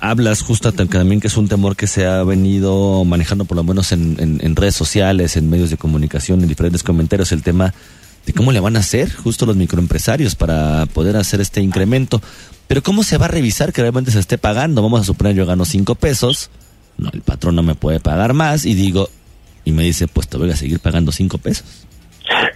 Hablas 0.00 0.42
justo 0.42 0.72
también 0.72 1.20
que 1.20 1.28
es 1.28 1.36
un 1.36 1.48
temor 1.48 1.76
que 1.76 1.86
se 1.86 2.06
ha 2.06 2.22
venido 2.24 3.04
manejando 3.04 3.44
por 3.44 3.56
lo 3.56 3.62
menos 3.62 3.92
en, 3.92 4.16
en, 4.18 4.56
redes 4.56 4.74
sociales, 4.74 5.36
en 5.36 5.48
medios 5.48 5.70
de 5.70 5.76
comunicación, 5.76 6.42
en 6.42 6.48
diferentes 6.48 6.82
comentarios, 6.82 7.30
el 7.32 7.42
tema 7.42 7.72
de 8.26 8.32
cómo 8.32 8.52
le 8.52 8.60
van 8.60 8.76
a 8.76 8.80
hacer 8.80 9.14
justo 9.14 9.46
los 9.46 9.56
microempresarios 9.56 10.34
para 10.34 10.86
poder 10.86 11.16
hacer 11.16 11.40
este 11.40 11.62
incremento. 11.62 12.20
Pero 12.66 12.82
¿cómo 12.82 13.04
se 13.04 13.16
va 13.16 13.26
a 13.26 13.28
revisar 13.28 13.72
que 13.72 13.80
realmente 13.80 14.10
se 14.10 14.18
esté 14.18 14.38
pagando? 14.38 14.82
Vamos 14.82 15.00
a 15.00 15.04
suponer 15.04 15.36
yo 15.36 15.46
gano 15.46 15.64
cinco 15.64 15.94
pesos, 15.94 16.50
no, 16.98 17.08
el 17.12 17.22
patrón 17.22 17.54
no 17.56 17.62
me 17.62 17.76
puede 17.76 18.00
pagar 18.00 18.34
más 18.34 18.66
y 18.66 18.74
digo, 18.74 19.08
y 19.70 19.72
me 19.72 19.84
dice, 19.84 20.08
pues 20.08 20.28
te 20.28 20.36
voy 20.36 20.50
a 20.50 20.56
seguir 20.56 20.80
pagando 20.80 21.12
cinco 21.12 21.38
pesos. 21.38 21.86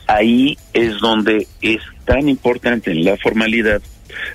Ahí 0.06 0.58
es 0.72 0.98
donde 0.98 1.46
es 1.62 1.80
tan 2.04 2.28
importante 2.28 2.90
en 2.90 3.04
la 3.04 3.16
formalidad 3.16 3.80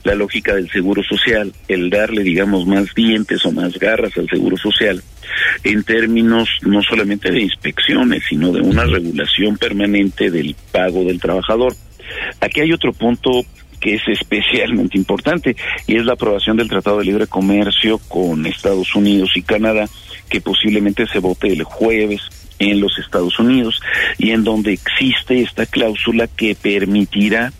la 0.03 0.15
lógica 0.15 0.55
del 0.55 0.69
seguro 0.69 1.03
social, 1.03 1.53
el 1.67 1.89
darle, 1.89 2.23
digamos, 2.23 2.65
más 2.65 2.93
dientes 2.93 3.45
o 3.45 3.51
más 3.51 3.77
garras 3.79 4.17
al 4.17 4.29
seguro 4.29 4.57
social, 4.57 5.01
en 5.63 5.83
términos 5.83 6.49
no 6.63 6.81
solamente 6.81 7.31
de 7.31 7.41
inspecciones, 7.41 8.23
sino 8.27 8.51
de 8.51 8.61
una 8.61 8.83
regulación 8.85 9.57
permanente 9.57 10.31
del 10.31 10.55
pago 10.71 11.03
del 11.03 11.21
trabajador. 11.21 11.75
Aquí 12.41 12.61
hay 12.61 12.73
otro 12.73 12.91
punto 12.91 13.45
que 13.79 13.95
es 13.95 14.01
especialmente 14.07 14.97
importante 14.97 15.55
y 15.87 15.95
es 15.95 16.05
la 16.05 16.13
aprobación 16.13 16.57
del 16.57 16.67
Tratado 16.67 16.99
de 16.99 17.05
Libre 17.05 17.27
Comercio 17.27 17.97
con 18.09 18.45
Estados 18.45 18.93
Unidos 18.95 19.31
y 19.35 19.41
Canadá, 19.41 19.87
que 20.29 20.41
posiblemente 20.41 21.07
se 21.07 21.19
vote 21.19 21.47
el 21.47 21.63
jueves 21.63 22.21
en 22.59 22.79
los 22.79 22.97
Estados 22.99 23.39
Unidos 23.39 23.81
y 24.17 24.31
en 24.31 24.43
donde 24.43 24.73
existe 24.73 25.41
esta 25.41 25.65
cláusula 25.65 26.27
que 26.27 26.55
permitirá 26.55 27.51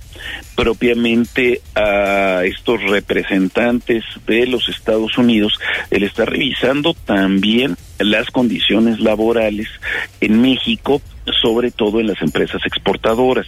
propiamente 0.56 1.62
a 1.76 2.44
estos 2.44 2.82
representantes 2.84 4.04
de 4.28 4.46
los 4.46 4.68
Estados 4.68 5.18
Unidos 5.18 5.60
el 5.90 6.04
estar 6.04 6.30
revisando 6.30 6.94
también 6.94 7.78
las 7.98 8.30
condiciones 8.30 9.00
laborales 9.00 9.68
en 10.20 10.42
México, 10.42 11.02
sobre 11.42 11.72
todo 11.72 12.00
en 12.00 12.08
las 12.08 12.22
empresas 12.22 12.62
exportadoras. 12.66 13.48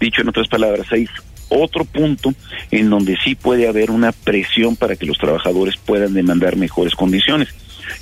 Dicho 0.00 0.22
en 0.22 0.28
otras 0.28 0.48
palabras, 0.48 0.86
hay 0.90 1.06
otro 1.48 1.84
punto 1.84 2.32
en 2.70 2.90
donde 2.90 3.16
sí 3.22 3.34
puede 3.34 3.68
haber 3.68 3.90
una 3.90 4.12
presión 4.12 4.76
para 4.76 4.96
que 4.96 5.06
los 5.06 5.18
trabajadores 5.18 5.76
puedan 5.76 6.14
demandar 6.14 6.56
mejores 6.56 6.94
condiciones. 6.94 7.48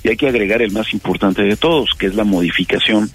Y 0.03 0.09
hay 0.09 0.17
que 0.17 0.29
agregar 0.29 0.63
el 0.63 0.73
más 0.73 0.93
importante 0.93 1.43
de 1.43 1.57
todos, 1.57 1.91
que 1.99 2.07
es 2.07 2.15
la 2.15 2.25
modificación 2.25 3.11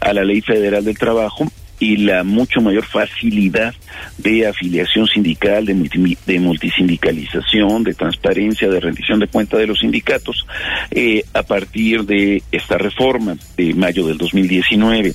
a 0.00 0.12
la 0.12 0.24
Ley 0.24 0.40
Federal 0.40 0.84
del 0.84 0.98
Trabajo 0.98 1.46
y 1.80 1.96
la 1.96 2.22
mucho 2.22 2.60
mayor 2.60 2.84
facilidad 2.84 3.74
de 4.18 4.46
afiliación 4.46 5.06
sindical, 5.06 5.64
de, 5.64 6.16
de 6.26 6.38
multisindicalización, 6.38 7.82
de 7.82 7.94
transparencia, 7.94 8.68
de 8.68 8.80
rendición 8.80 9.18
de 9.18 9.28
cuenta 9.28 9.56
de 9.56 9.66
los 9.66 9.80
sindicatos 9.80 10.46
eh, 10.90 11.24
a 11.32 11.42
partir 11.42 12.04
de 12.04 12.42
esta 12.52 12.76
reforma 12.76 13.36
de 13.56 13.74
mayo 13.74 14.06
del 14.06 14.18
2019. 14.18 15.14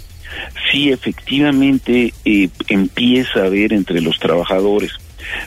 Si 0.72 0.92
efectivamente 0.92 2.14
eh, 2.26 2.50
empieza 2.68 3.42
a 3.42 3.46
haber 3.46 3.72
entre 3.72 4.02
los 4.02 4.20
trabajadores 4.20 4.92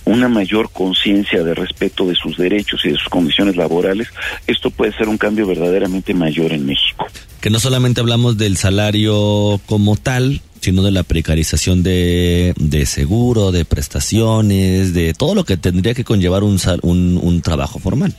una 0.04 0.28
mayor 0.28 0.70
conciencia 0.72 1.42
de 1.42 1.54
respeto 1.54 2.06
de 2.06 2.14
sus 2.14 2.36
derechos 2.36 2.84
y 2.84 2.90
de 2.90 2.96
sus 2.96 3.08
condiciones 3.08 3.56
laborales, 3.56 4.08
esto 4.46 4.70
puede 4.70 4.92
ser 4.92 5.08
un 5.08 5.18
cambio 5.18 5.46
verdaderamente 5.46 6.14
mayor 6.14 6.52
en 6.52 6.66
México. 6.66 7.06
Que 7.40 7.50
no 7.50 7.58
solamente 7.58 8.00
hablamos 8.00 8.36
del 8.36 8.56
salario 8.56 9.60
como 9.66 9.96
tal, 9.96 10.40
sino 10.60 10.82
de 10.82 10.90
la 10.90 11.02
precarización 11.02 11.82
de, 11.82 12.52
de 12.56 12.86
seguro, 12.86 13.52
de 13.52 13.64
prestaciones, 13.64 14.92
de 14.94 15.14
todo 15.14 15.34
lo 15.34 15.44
que 15.44 15.56
tendría 15.56 15.94
que 15.94 16.04
conllevar 16.04 16.42
un, 16.42 16.58
un 16.82 17.42
trabajo 17.42 17.78
formal. 17.78 18.16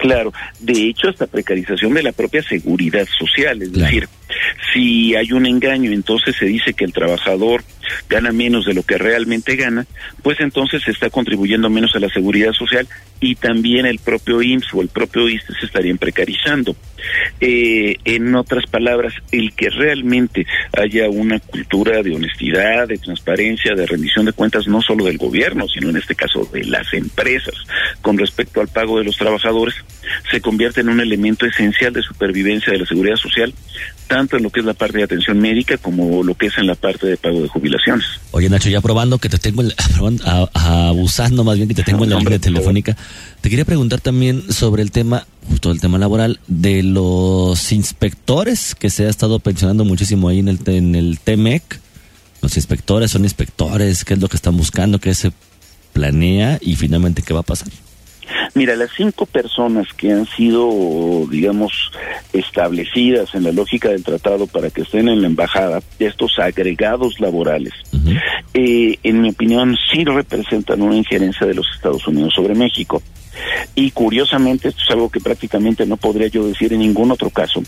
Claro, 0.00 0.32
de 0.60 0.88
hecho 0.88 1.10
hasta 1.10 1.26
precarización 1.26 1.92
de 1.92 2.02
la 2.02 2.12
propia 2.12 2.42
seguridad 2.42 3.06
social, 3.18 3.60
es 3.60 3.70
decir, 3.70 4.08
si 4.72 5.14
hay 5.14 5.30
un 5.32 5.44
engaño, 5.44 5.92
entonces 5.92 6.36
se 6.36 6.46
dice 6.46 6.72
que 6.72 6.86
el 6.86 6.94
trabajador 6.94 7.62
gana 8.08 8.32
menos 8.32 8.64
de 8.64 8.74
lo 8.74 8.82
que 8.82 8.98
realmente 8.98 9.56
gana, 9.56 9.86
pues 10.22 10.40
entonces 10.40 10.82
se 10.82 10.90
está 10.90 11.10
contribuyendo 11.10 11.70
menos 11.70 11.94
a 11.94 12.00
la 12.00 12.08
seguridad 12.08 12.52
social 12.52 12.88
y 13.20 13.34
también 13.34 13.86
el 13.86 13.98
propio 13.98 14.42
IMSS 14.42 14.74
o 14.74 14.80
el 14.80 14.88
propio 14.88 15.28
ISTE 15.28 15.52
se 15.60 15.66
estarían 15.66 15.98
precarizando. 15.98 16.74
Eh, 17.40 17.96
en 18.04 18.34
otras 18.34 18.66
palabras, 18.66 19.12
el 19.30 19.52
que 19.52 19.70
realmente 19.70 20.46
haya 20.76 21.08
una 21.08 21.38
cultura 21.38 22.02
de 22.02 22.14
honestidad, 22.14 22.88
de 22.88 22.98
transparencia, 22.98 23.74
de 23.74 23.86
rendición 23.86 24.26
de 24.26 24.32
cuentas, 24.32 24.66
no 24.66 24.80
solo 24.80 25.04
del 25.04 25.18
gobierno, 25.18 25.66
sino 25.68 25.90
en 25.90 25.96
este 25.96 26.14
caso 26.14 26.48
de 26.52 26.64
las 26.64 26.92
empresas, 26.94 27.54
con 28.00 28.18
respecto 28.18 28.60
al 28.60 28.68
pago 28.68 28.98
de 28.98 29.04
los 29.04 29.16
trabajadores, 29.16 29.74
se 30.30 30.40
convierte 30.40 30.80
en 30.80 30.88
un 30.88 31.00
elemento 31.00 31.46
esencial 31.46 31.92
de 31.92 32.02
supervivencia 32.02 32.72
de 32.72 32.80
la 32.80 32.86
seguridad 32.86 33.16
social, 33.16 33.52
tanto 34.06 34.36
en 34.36 34.42
lo 34.42 34.50
que 34.50 34.60
es 34.60 34.66
la 34.66 34.74
parte 34.74 34.98
de 34.98 35.04
atención 35.04 35.38
médica 35.38 35.78
como 35.78 36.22
lo 36.22 36.34
que 36.34 36.46
es 36.46 36.58
en 36.58 36.66
la 36.66 36.74
parte 36.74 37.06
de 37.06 37.16
pago 37.16 37.42
de 37.42 37.48
Oye, 38.32 38.48
Nacho, 38.48 38.68
ya 38.68 38.80
probando 38.80 39.18
que 39.18 39.28
te 39.28 39.38
tengo, 39.38 39.62
a- 40.24 40.88
abusando 40.88 41.44
más 41.44 41.56
bien 41.56 41.68
que 41.68 41.74
te 41.74 41.82
tengo 41.82 42.04
en 42.04 42.10
la 42.10 42.16
línea 42.18 42.38
telefónica, 42.40 42.96
te 43.40 43.50
quería 43.50 43.64
preguntar 43.64 44.00
también 44.00 44.52
sobre 44.52 44.82
el 44.82 44.90
tema, 44.92 45.26
justo 45.48 45.70
el 45.70 45.80
tema 45.80 45.98
laboral, 45.98 46.40
de 46.46 46.82
los 46.82 47.72
inspectores 47.72 48.74
que 48.74 48.90
se 48.90 49.06
ha 49.06 49.08
estado 49.10 49.38
pensionando 49.40 49.84
muchísimo 49.84 50.28
ahí 50.28 50.38
en 50.40 50.48
el, 50.48 50.58
en 50.66 50.94
el 50.94 51.18
TEMEC. 51.18 51.80
Los 52.42 52.56
inspectores 52.56 53.10
son 53.10 53.24
inspectores, 53.24 54.04
qué 54.04 54.14
es 54.14 54.20
lo 54.20 54.28
que 54.28 54.36
están 54.36 54.56
buscando, 54.56 54.98
qué 54.98 55.14
se 55.14 55.32
planea 55.92 56.58
y 56.60 56.76
finalmente 56.76 57.22
qué 57.22 57.34
va 57.34 57.40
a 57.40 57.44
pasar. 57.44 57.68
Mira, 58.54 58.76
las 58.76 58.90
cinco 58.96 59.26
personas 59.26 59.86
que 59.96 60.12
han 60.12 60.26
sido, 60.26 61.26
digamos, 61.30 61.92
establecidas 62.32 63.34
en 63.34 63.44
la 63.44 63.52
lógica 63.52 63.90
del 63.90 64.04
tratado 64.04 64.46
para 64.46 64.70
que 64.70 64.82
estén 64.82 65.08
en 65.08 65.20
la 65.22 65.28
embajada, 65.28 65.80
estos 65.98 66.38
agregados 66.38 67.20
laborales, 67.20 67.72
eh, 68.54 68.98
en 69.02 69.22
mi 69.22 69.30
opinión, 69.30 69.76
sí 69.92 70.04
representan 70.04 70.82
una 70.82 70.96
injerencia 70.96 71.46
de 71.46 71.54
los 71.54 71.66
Estados 71.74 72.06
Unidos 72.06 72.34
sobre 72.34 72.54
México. 72.54 73.02
Y 73.74 73.90
curiosamente, 73.92 74.68
esto 74.68 74.82
es 74.82 74.90
algo 74.90 75.10
que 75.10 75.20
prácticamente 75.20 75.86
no 75.86 75.96
podría 75.96 76.28
yo 76.28 76.46
decir 76.46 76.72
en 76.72 76.80
ningún 76.80 77.10
otro 77.10 77.30
caso. 77.30 77.62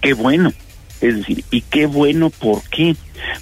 Qué 0.00 0.14
bueno. 0.14 0.52
Es 1.02 1.16
decir, 1.16 1.44
y 1.50 1.62
qué 1.62 1.86
bueno, 1.86 2.30
¿por 2.30 2.62
qué? 2.70 2.94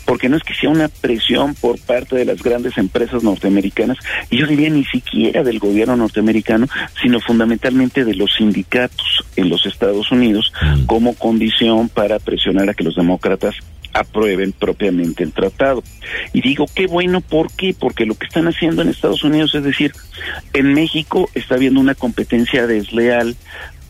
Porque 0.06 0.28
no 0.28 0.36
es 0.36 0.42
que 0.42 0.54
sea 0.54 0.70
una 0.70 0.88
presión 0.88 1.54
por 1.54 1.78
parte 1.78 2.16
de 2.16 2.24
las 2.24 2.42
grandes 2.42 2.76
empresas 2.78 3.22
norteamericanas, 3.22 3.98
y 4.30 4.38
yo 4.38 4.46
diría 4.46 4.70
ni 4.70 4.84
siquiera 4.84 5.44
del 5.44 5.58
gobierno 5.58 5.94
norteamericano, 5.96 6.66
sino 7.00 7.20
fundamentalmente 7.20 8.04
de 8.04 8.14
los 8.14 8.34
sindicatos 8.34 9.24
en 9.36 9.50
los 9.50 9.66
Estados 9.66 10.10
Unidos 10.10 10.52
como 10.86 11.14
condición 11.14 11.90
para 11.90 12.18
presionar 12.18 12.70
a 12.70 12.74
que 12.74 12.84
los 12.84 12.96
demócratas 12.96 13.54
aprueben 13.92 14.52
propiamente 14.52 15.22
el 15.22 15.32
tratado. 15.32 15.82
Y 16.32 16.40
digo, 16.40 16.66
qué 16.74 16.86
bueno, 16.86 17.20
¿por 17.20 17.52
qué? 17.52 17.74
Porque 17.78 18.06
lo 18.06 18.14
que 18.14 18.26
están 18.26 18.48
haciendo 18.48 18.82
en 18.82 18.88
Estados 18.88 19.24
Unidos 19.24 19.54
es 19.54 19.64
decir, 19.64 19.92
en 20.52 20.72
México 20.72 21.28
está 21.34 21.56
habiendo 21.56 21.80
una 21.80 21.94
competencia 21.94 22.66
desleal 22.66 23.36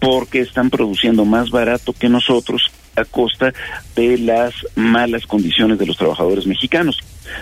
porque 0.01 0.41
están 0.41 0.71
produciendo 0.71 1.25
más 1.25 1.51
barato 1.51 1.93
que 1.93 2.09
nosotros 2.09 2.71
a 3.01 3.05
costa 3.05 3.53
de 3.97 4.19
las 4.19 4.55
malas 4.77 5.27
condiciones 5.27 5.79
de 5.79 5.87
los 5.87 5.97
trabajadores 5.97 6.47
mexicanos. 6.47 6.99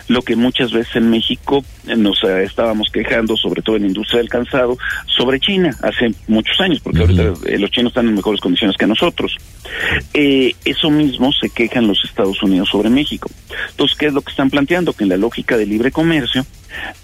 Lo 0.08 0.22
que 0.22 0.36
muchas 0.36 0.72
veces 0.72 0.96
en 0.96 1.10
México 1.10 1.64
eh, 1.86 1.96
nos 1.96 2.22
eh, 2.24 2.44
estábamos 2.44 2.88
quejando, 2.92 3.36
sobre 3.36 3.62
todo 3.62 3.76
en 3.76 3.82
la 3.82 3.88
industria 3.88 4.18
del 4.18 4.28
calzado, 4.28 4.76
sobre 5.06 5.40
China 5.40 5.76
hace 5.82 6.12
muchos 6.26 6.60
años, 6.60 6.80
porque 6.80 7.00
ahorita 7.00 7.32
eh, 7.46 7.58
los 7.58 7.70
chinos 7.70 7.90
están 7.90 8.08
en 8.08 8.14
mejores 8.14 8.40
condiciones 8.40 8.76
que 8.76 8.86
nosotros. 8.86 9.36
Eh, 10.14 10.54
eso 10.64 10.90
mismo 10.90 11.32
se 11.32 11.50
quejan 11.50 11.86
los 11.86 12.04
Estados 12.04 12.42
Unidos 12.42 12.68
sobre 12.70 12.90
México. 12.90 13.30
Entonces, 13.70 13.96
¿qué 13.96 14.06
es 14.06 14.12
lo 14.12 14.22
que 14.22 14.30
están 14.30 14.50
planteando? 14.50 14.92
Que 14.92 15.04
en 15.04 15.10
la 15.10 15.16
lógica 15.16 15.56
de 15.56 15.66
libre 15.66 15.90
comercio 15.90 16.44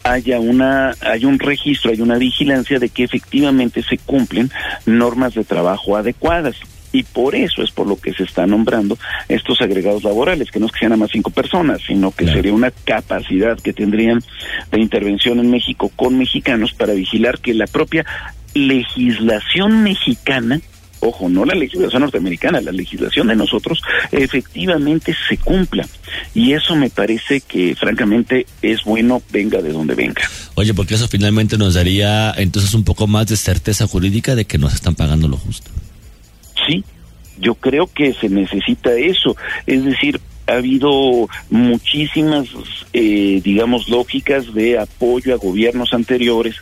haya 0.03 0.39
una 0.39 0.95
hay 1.01 1.25
un 1.25 1.39
registro, 1.39 1.91
hay 1.91 2.01
una 2.01 2.19
vigilancia 2.19 2.79
de 2.79 2.89
que 2.91 3.05
efectivamente 3.05 3.83
se 3.83 3.99
cumplen 3.99 4.51
normas 4.87 5.35
de 5.35 5.45
trabajo 5.45 5.97
adecuadas. 5.97 6.57
Y 6.95 7.03
por 7.03 7.35
eso 7.35 7.63
es 7.65 7.73
por 7.73 7.89
lo 7.89 7.97
que 7.97 8.15
se 8.15 8.23
está 8.23 8.47
nombrando 8.47 8.97
estos 9.29 9.61
agregados 9.61 10.05
laborales, 10.05 10.53
que 10.53 10.61
no 10.61 10.67
es 10.67 10.73
que 10.73 10.79
sean 10.79 10.91
nada 10.91 11.01
más 11.01 11.11
cinco 11.11 11.31
personas, 11.31 11.81
sino 11.85 12.13
que 12.13 12.25
sería 12.29 12.53
una 12.53 12.71
capacidad 12.71 13.59
que 13.59 13.73
tendrían 13.73 14.23
de 14.71 14.81
intervención 14.81 15.41
en 15.41 15.51
México 15.51 15.91
con 15.97 16.17
mexicanos 16.17 16.73
para 16.73 16.93
vigilar 16.93 17.41
que 17.41 17.53
la 17.53 17.67
propia 17.67 18.07
legislación 18.55 19.83
mexicana 19.83 20.61
ojo, 21.01 21.29
no 21.29 21.45
la 21.45 21.55
legislación 21.55 22.03
norteamericana, 22.03 22.61
la 22.63 22.73
legislación 22.73 23.27
de 23.27 23.37
nosotros 23.37 23.83
efectivamente 24.11 25.15
se 25.29 25.37
cumpla. 25.37 25.87
Y 26.33 26.53
eso 26.53 26.77
me 26.77 26.89
parece 26.89 27.43
que 27.43 27.77
francamente 27.77 28.47
es 28.63 28.85
bueno, 28.85 29.21
venga 29.31 29.61
de 29.61 29.73
donde 29.73 29.95
venga. 29.95 30.23
Oye, 30.55 30.73
porque 30.73 30.95
eso 30.95 31.07
finalmente 31.09 31.59
nos 31.59 31.75
daría 31.75 32.33
entonces 32.39 32.73
un 32.73 32.85
poco 32.85 33.07
más 33.07 33.27
de 33.27 33.37
certeza 33.37 33.87
jurídica 33.87 34.35
de 34.35 34.47
que 34.47 34.57
nos 34.57 34.73
están 34.73 34.95
pagando 34.95 35.29
lo 35.29 35.37
justo. 35.37 35.71
Sí, 36.67 36.85
yo 37.39 37.55
creo 37.55 37.87
que 37.87 38.13
se 38.15 38.29
necesita 38.29 38.93
eso. 38.95 39.37
Es 39.67 39.85
decir, 39.85 40.21
ha 40.47 40.55
habido 40.55 41.29
muchísimas, 41.51 42.47
eh, 42.93 43.41
digamos, 43.43 43.89
lógicas 43.89 44.53
de 44.55 44.79
apoyo 44.79 45.35
a 45.35 45.39
gobiernos 45.39 45.93
anteriores 45.93 46.57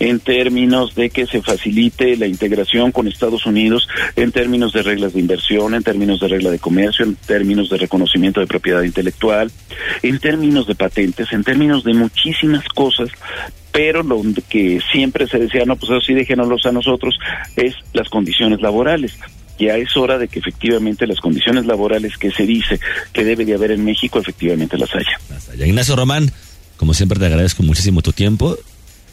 en 0.00 0.20
términos 0.20 0.94
de 0.94 1.10
que 1.10 1.26
se 1.26 1.42
facilite 1.42 2.16
la 2.16 2.26
integración 2.26 2.90
con 2.90 3.06
Estados 3.06 3.46
Unidos, 3.46 3.88
en 4.16 4.32
términos 4.32 4.72
de 4.72 4.82
reglas 4.82 5.12
de 5.12 5.20
inversión, 5.20 5.74
en 5.74 5.82
términos 5.82 6.20
de 6.20 6.28
regla 6.28 6.50
de 6.50 6.58
comercio, 6.58 7.04
en 7.04 7.16
términos 7.16 7.68
de 7.70 7.76
reconocimiento 7.76 8.40
de 8.40 8.46
propiedad 8.46 8.82
intelectual, 8.82 9.50
en 10.02 10.18
términos 10.18 10.66
de 10.66 10.74
patentes, 10.74 11.32
en 11.32 11.44
términos 11.44 11.84
de 11.84 11.94
muchísimas 11.94 12.66
cosas, 12.68 13.10
pero 13.72 14.02
lo 14.02 14.20
que 14.48 14.80
siempre 14.90 15.26
se 15.28 15.38
decía, 15.38 15.64
no, 15.64 15.76
pues 15.76 15.90
eso 15.90 16.00
sí 16.00 16.14
déjenoslos 16.14 16.66
a 16.66 16.72
nosotros, 16.72 17.18
es 17.56 17.74
las 17.92 18.08
condiciones 18.08 18.60
laborales. 18.60 19.16
Ya 19.58 19.76
es 19.76 19.96
hora 19.96 20.18
de 20.18 20.28
que 20.28 20.38
efectivamente 20.38 21.06
las 21.06 21.20
condiciones 21.20 21.66
laborales 21.66 22.16
que 22.16 22.30
se 22.30 22.46
dice 22.46 22.80
que 23.12 23.24
debe 23.24 23.44
de 23.44 23.54
haber 23.54 23.72
en 23.72 23.84
México, 23.84 24.18
efectivamente 24.18 24.78
las 24.78 24.94
haya. 24.94 25.18
Ya, 25.56 25.66
Ignacio 25.66 25.96
Román, 25.96 26.30
como 26.76 26.94
siempre 26.94 27.18
te 27.18 27.26
agradezco 27.26 27.62
muchísimo 27.62 28.02
tu 28.02 28.12
tiempo 28.12 28.56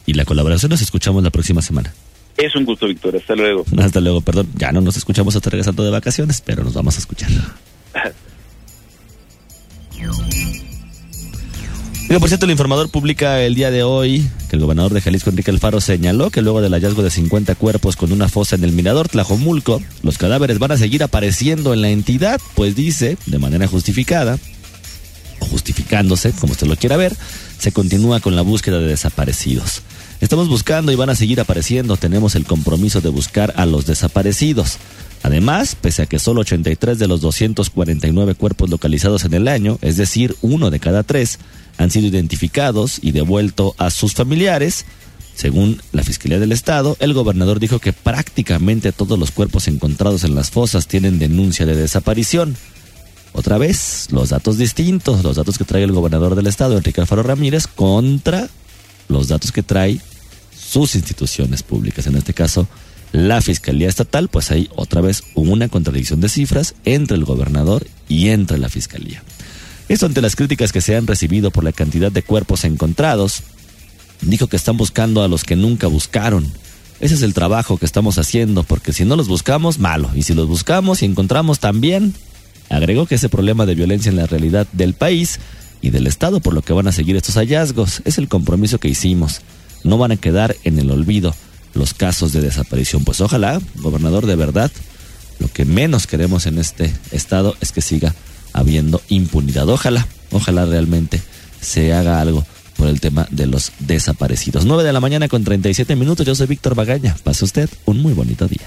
y 0.06 0.14
la 0.14 0.26
colaboración. 0.26 0.70
Nos 0.70 0.82
escuchamos 0.82 1.24
la 1.24 1.32
próxima 1.32 1.62
semana. 1.62 1.94
Es 2.38 2.56
un 2.56 2.66
gusto, 2.66 2.88
Víctor. 2.88 3.16
Hasta 3.16 3.36
luego. 3.36 3.66
Hasta 3.78 4.02
luego, 4.02 4.22
perdón. 4.22 4.50
Ya 4.56 4.72
no 4.72 4.82
nos 4.82 4.98
escuchamos 4.98 5.36
hasta 5.36 5.50
regresando 5.50 5.84
de 5.84 5.92
vacaciones, 5.92 6.42
pero 6.42 6.64
nos 6.64 6.74
vamos 6.74 6.96
a 6.96 7.00
escuchar. 7.00 7.30
Digo, 12.08 12.20
por 12.20 12.30
cierto, 12.30 12.46
el 12.46 12.52
informador 12.52 12.89
publica 12.89 13.41
el 13.41 13.56
día 13.56 13.72
de 13.72 13.82
hoy 13.82 14.30
que 14.48 14.56
el 14.56 14.62
gobernador 14.62 14.94
de 14.94 15.02
Jalisco, 15.02 15.32
Enrique 15.32 15.50
Alfaro, 15.50 15.82
señaló 15.82 16.30
que 16.30 16.44
luego 16.44 16.62
del 16.62 16.74
hallazgo 16.74 17.02
de 17.02 17.10
50 17.10 17.56
cuerpos 17.56 17.96
con 17.96 18.12
una 18.12 18.30
fosa 18.30 18.56
en 18.56 18.63
el 18.63 18.74
mirador 18.74 19.10
Tlajomulco, 19.10 19.82
los 20.04 20.20
cadáveres 20.20 20.60
van 20.60 20.72
a 20.72 20.78
seguir 20.78 21.02
apareciendo 21.02 21.74
en 21.74 21.82
la 21.82 21.89
entidad, 21.89 22.39
pues 22.54 22.76
dice, 22.76 23.18
de 23.26 23.39
manera 23.39 23.68
justificada, 23.68 24.38
o 25.39 25.46
justificándose, 25.46 26.32
como 26.34 26.54
usted 26.54 26.68
lo 26.68 26.76
quiera 26.76 26.96
ver, 26.96 27.18
se 27.58 27.72
continúa 27.72 28.20
con 28.20 28.36
la 28.36 28.44
búsqueda 28.44 28.78
de 28.78 28.86
desaparecidos. 28.86 29.82
Estamos 30.22 30.48
buscando 30.48 30.91
y 30.91 30.96
van 30.96 31.10
a 31.10 31.15
seguir 31.15 31.41
apareciendo, 31.41 31.98
tenemos 31.98 32.36
el 32.36 32.46
compromiso 32.46 33.02
de 33.02 33.10
buscar 33.10 33.52
a 33.58 33.65
los 33.65 33.88
desaparecidos. 33.88 34.78
Además, 35.24 35.76
pese 35.76 36.04
a 36.04 36.06
que 36.06 36.20
solo 36.20 36.41
83 36.41 37.00
de 37.00 37.08
los 37.08 37.20
249 37.22 38.36
cuerpos 38.36 38.70
localizados 38.70 39.26
en 39.26 39.34
el 39.34 39.48
año, 39.48 39.80
es 39.82 39.98
decir, 39.98 40.36
uno 40.44 40.70
de 40.70 40.80
cada 40.80 41.02
tres, 41.02 41.39
han 41.78 41.92
sido 41.92 42.08
identificados 42.08 43.00
y 43.02 43.12
devuelto 43.12 43.76
a 43.78 43.90
sus 43.90 44.14
familiares, 44.14 44.86
según 45.36 45.82
la 45.92 46.04
Fiscalía 46.04 46.40
del 46.40 46.54
Estado, 46.54 46.96
el 47.00 47.14
gobernador 47.14 47.60
dijo 47.60 47.80
que 47.80 47.92
prácticamente 47.92 48.94
todos 48.94 49.20
los 49.20 49.32
cuerpos 49.32 49.68
encontrados 49.68 50.24
en 50.24 50.34
las 50.34 50.50
fosas 50.50 50.88
tienen 50.88 51.20
denuncia 51.20 51.66
de 51.66 51.76
desaparición. 51.76 52.56
Otra 53.34 53.58
vez, 53.58 54.08
los 54.12 54.30
datos 54.30 54.58
distintos, 54.58 55.24
los 55.24 55.36
datos 55.36 55.58
que 55.58 55.66
trae 55.66 55.84
el 55.84 55.92
gobernador 55.92 56.36
del 56.36 56.48
Estado, 56.48 56.78
Enrique 56.78 57.02
Alfaro 57.02 57.22
Ramírez, 57.22 57.68
contra 57.68 58.48
los 59.10 59.28
datos 59.28 59.52
que 59.52 59.62
trae 59.62 60.00
sus 60.58 60.96
instituciones 60.96 61.64
públicas, 61.64 62.08
en 62.08 62.16
este 62.16 62.34
caso 62.34 62.68
la 63.12 63.42
Fiscalía 63.42 63.88
Estatal, 63.88 64.30
pues 64.30 64.52
hay 64.52 64.70
otra 64.76 65.02
vez 65.02 65.24
una 65.36 65.70
contradicción 65.70 66.22
de 66.22 66.30
cifras 66.30 66.76
entre 66.86 67.16
el 67.16 67.24
gobernador 67.24 67.88
y 68.10 68.30
entre 68.30 68.58
la 68.58 68.70
Fiscalía. 68.70 69.24
Esto 69.88 70.06
ante 70.06 70.21
las 70.21 70.36
críticas 70.36 70.71
que 70.71 70.82
se 70.82 70.95
han 70.95 71.08
recibido 71.08 71.52
por 71.52 71.63
la 71.63 71.71
cantidad 71.71 72.12
de 72.12 72.24
cuerpos 72.24 72.63
encontrados, 72.65 73.43
dijo 74.21 74.48
que 74.48 74.58
están 74.58 74.78
buscando 74.78 75.21
a 75.24 75.28
los 75.28 75.43
que 75.43 75.56
nunca 75.56 75.88
buscaron. 75.88 76.52
Ese 77.00 77.15
es 77.15 77.21
el 77.21 77.34
trabajo 77.34 77.78
que 77.78 77.86
estamos 77.86 78.17
haciendo, 78.17 78.63
porque 78.63 78.93
si 78.93 79.06
no 79.06 79.15
los 79.15 79.28
buscamos, 79.28 79.80
malo. 79.80 80.10
Y 80.15 80.24
si 80.24 80.34
los 80.34 80.48
buscamos 80.48 81.02
y 81.02 81.06
encontramos 81.06 81.60
también, 81.60 82.15
Agregó 82.69 83.06
que 83.06 83.15
ese 83.15 83.30
problema 83.30 83.65
de 83.65 83.76
violencia 83.76 84.10
en 84.10 84.15
la 84.15 84.28
realidad 84.28 84.67
del 84.71 84.93
país 84.93 85.39
y 85.82 85.91
del 85.91 86.08
Estado, 86.08 86.39
por 86.39 86.54
lo 86.54 86.62
que 86.62 86.74
van 86.74 86.88
a 86.88 86.91
seguir 86.91 87.15
estos 87.15 87.36
hallazgos, 87.36 88.02
es 88.06 88.17
el 88.17 88.28
compromiso 88.28 88.80
que 88.80 88.88
hicimos. 88.88 89.41
No 89.84 89.98
van 89.98 90.12
a 90.12 90.17
quedar 90.17 90.56
en 90.63 90.80
el 90.80 90.89
olvido 90.89 91.36
los 91.74 91.93
casos 91.93 92.32
de 92.32 92.41
desaparición. 92.41 93.04
Pues 93.04 93.21
ojalá, 93.21 93.62
gobernador, 93.76 94.26
de 94.26 94.36
verdad, 94.36 94.71
lo 95.39 95.48
que 95.48 95.65
menos 95.65 96.08
queremos 96.08 96.48
en 96.48 96.58
este 96.58 96.91
estado 97.12 97.56
es 97.62 97.71
que 97.71 97.82
siga 97.82 98.15
habiendo 98.56 99.02
impunidad. 99.10 99.68
Ojalá, 99.70 100.08
ojalá 100.32 100.65
realmente 100.65 101.22
se 101.62 101.94
haga 101.94 102.22
algo 102.22 102.46
por 102.78 102.88
el 102.88 103.00
tema 103.00 103.28
de 103.30 103.48
los 103.48 103.72
desaparecidos. 103.80 104.65
9 104.65 104.84
de 104.84 104.94
la 104.94 105.00
mañana 105.00 105.28
con 105.28 105.44
37 105.44 105.96
minutos. 105.96 106.26
Yo 106.26 106.36
soy 106.36 106.48
Víctor 106.48 106.76
Bagaña. 106.76 107.15
Pase 107.24 107.46
usted 107.46 107.70
un 107.86 108.02
muy 108.02 108.13
bonito 108.13 108.48
día. 108.48 108.65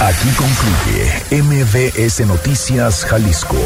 Aquí 0.00 0.28
concluye 0.30 1.42
MBS 1.42 2.26
Noticias 2.26 3.04
Jalisco. 3.04 3.58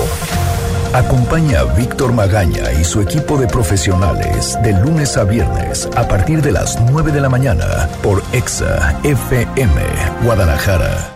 Acompaña 0.93 1.61
a 1.61 1.65
Víctor 1.65 2.13
Magaña 2.13 2.73
y 2.81 2.85
su 2.85 3.01
equipo 3.01 3.39
de 3.39 3.47
profesionales 3.47 4.57
de 4.63 4.73
lunes 4.73 5.17
a 5.17 5.25
viernes 5.25 5.89
a 5.97 6.07
partir 6.07 6.43
de 6.43 6.53
las 6.53 6.81
9 6.91 7.13
de 7.13 7.21
la 7.21 7.29
mañana 7.29 7.89
por 8.03 8.23
Exa 8.33 8.99
FM 9.03 9.83
Guadalajara. 10.23 11.16